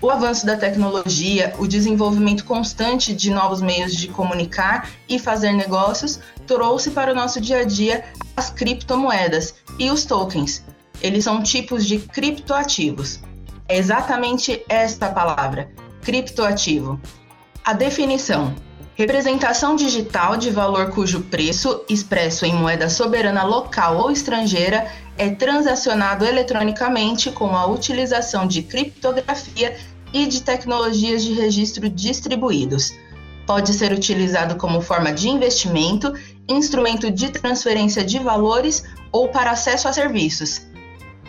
o 0.02 0.10
avanço 0.10 0.46
da 0.46 0.56
tecnologia, 0.56 1.54
o 1.58 1.68
desenvolvimento 1.68 2.46
constante 2.46 3.14
de 3.14 3.30
novos 3.30 3.62
meios 3.62 3.96
de 3.96 4.08
comunicar 4.08 4.90
e 5.08 5.20
fazer 5.20 5.52
negócios 5.52 6.20
trouxe 6.48 6.92
para 6.92 7.12
o 7.12 7.16
nosso 7.16 7.42
dia 7.42 7.60
a 7.60 7.64
dia 7.64 8.06
as 8.36 8.50
criptomoedas 8.50 9.56
e 9.78 9.90
os 9.90 10.06
tokens. 10.06 10.64
Eles 11.02 11.24
são 11.24 11.44
tipos 11.44 11.86
de 11.86 12.00
criptoativos. 12.00 13.20
É 13.68 13.78
exatamente 13.78 14.64
esta 14.68 15.10
palavra, 15.10 15.72
criptoativo. 16.02 17.00
A 17.64 17.74
definição: 17.74 18.56
representação 18.96 19.76
digital 19.76 20.38
de 20.38 20.50
valor 20.50 20.92
cujo 20.92 21.22
preço, 21.22 21.84
expresso 21.90 22.46
em 22.46 22.54
moeda 22.54 22.90
soberana 22.90 23.44
local 23.44 23.98
ou 23.98 24.12
estrangeira, 24.12 24.92
é 25.20 25.30
transacionado 25.30 26.26
eletronicamente 26.26 27.30
com 27.30 27.54
a 27.54 27.68
utilização 27.68 28.48
de 28.48 28.64
criptografia 28.64 29.78
e 30.14 30.26
de 30.26 30.42
tecnologias 30.42 31.22
de 31.22 31.34
registro 31.34 31.90
distribuídos. 31.90 32.94
Pode 33.46 33.74
ser 33.74 33.92
utilizado 33.92 34.56
como 34.56 34.80
forma 34.80 35.12
de 35.12 35.28
investimento, 35.28 36.14
instrumento 36.48 37.12
de 37.12 37.30
transferência 37.32 38.02
de 38.02 38.18
valores 38.18 38.86
ou 39.12 39.28
para 39.28 39.52
acesso 39.52 39.90
a 39.90 39.94
serviços. 39.94 40.62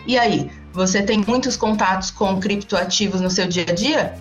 E 0.06 0.16
aí, 0.16 0.48
você 0.72 1.02
tem 1.02 1.24
muitos 1.26 1.56
contatos 1.56 2.12
com 2.12 2.38
criptoativos 2.38 3.20
no 3.20 3.28
seu 3.28 3.48
dia 3.48 3.66
a 3.68 3.72
dia? 3.72 4.14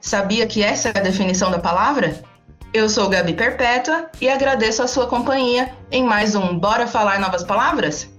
Sabia 0.00 0.46
que 0.46 0.62
essa 0.62 0.90
é 0.90 0.98
a 0.98 1.02
definição 1.02 1.50
da 1.50 1.58
palavra? 1.58 2.22
Eu 2.72 2.88
sou 2.88 3.08
Gabi 3.08 3.32
Perpétua 3.32 4.08
e 4.20 4.28
agradeço 4.28 4.80
a 4.80 4.86
sua 4.86 5.08
companhia 5.08 5.72
em 5.90 6.04
mais 6.04 6.36
um 6.36 6.56
Bora 6.56 6.86
Falar 6.86 7.18
Novas 7.18 7.42
Palavras? 7.42 8.16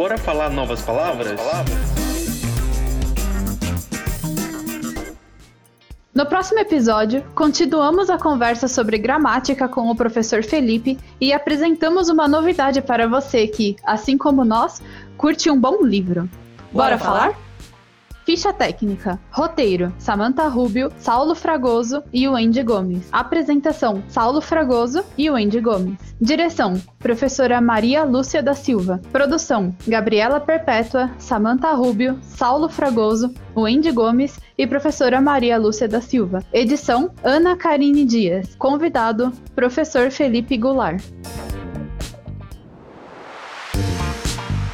Bora 0.00 0.16
falar 0.16 0.48
novas 0.48 0.80
palavras? 0.80 1.38
No 6.14 6.24
próximo 6.24 6.58
episódio, 6.58 7.22
continuamos 7.34 8.08
a 8.08 8.16
conversa 8.16 8.66
sobre 8.66 8.96
gramática 8.96 9.68
com 9.68 9.90
o 9.90 9.94
professor 9.94 10.42
Felipe 10.42 10.98
e 11.20 11.34
apresentamos 11.34 12.08
uma 12.08 12.26
novidade 12.26 12.80
para 12.80 13.06
você 13.06 13.46
que, 13.46 13.76
assim 13.84 14.16
como 14.16 14.42
nós, 14.42 14.80
curte 15.18 15.50
um 15.50 15.60
bom 15.60 15.84
livro. 15.84 16.22
Bora, 16.72 16.96
Bora 16.96 16.98
falar? 16.98 17.49
Ficha 18.30 18.52
técnica. 18.52 19.18
Roteiro: 19.32 19.92
Samantha 19.98 20.46
Rubio, 20.46 20.92
Saulo 20.98 21.34
Fragoso 21.34 22.00
e 22.12 22.28
Wendy 22.28 22.62
Gomes. 22.62 23.08
Apresentação: 23.10 24.04
Saulo 24.06 24.40
Fragoso 24.40 25.02
e 25.18 25.28
Wendy 25.28 25.60
Gomes. 25.60 25.98
Direção: 26.20 26.80
Professora 27.00 27.60
Maria 27.60 28.04
Lúcia 28.04 28.40
da 28.40 28.54
Silva. 28.54 29.00
Produção: 29.10 29.74
Gabriela 29.84 30.38
Perpétua, 30.38 31.10
Samantha 31.18 31.72
Rubio, 31.72 32.20
Saulo 32.22 32.68
Fragoso, 32.68 33.34
Wendy 33.56 33.90
Gomes 33.90 34.38
e 34.56 34.64
professora 34.64 35.20
Maria 35.20 35.58
Lúcia 35.58 35.88
da 35.88 36.00
Silva. 36.00 36.44
Edição: 36.52 37.10
Ana 37.24 37.56
Karine 37.56 38.04
Dias. 38.04 38.54
Convidado: 38.54 39.32
Professor 39.56 40.08
Felipe 40.08 40.56
Goulart. 40.56 41.02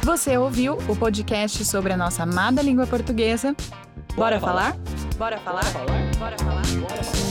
Você 0.07 0.37
ouviu 0.37 0.77
o 0.87 0.95
podcast 0.95 1.65
sobre 1.65 1.91
a 1.91 1.97
nossa 1.97 2.23
amada 2.23 2.61
língua 2.61 2.87
portuguesa. 2.87 3.53
Bora, 4.15 4.39
Bora 4.39 4.39
falar? 4.39 4.71
falar? 4.71 5.17
Bora 5.17 5.37
falar? 5.39 5.63
Bora 5.65 5.83
falar? 5.83 6.15
Bora 6.17 6.37
falar? 6.37 6.61
Bora 6.79 7.03
falar? 7.03 7.26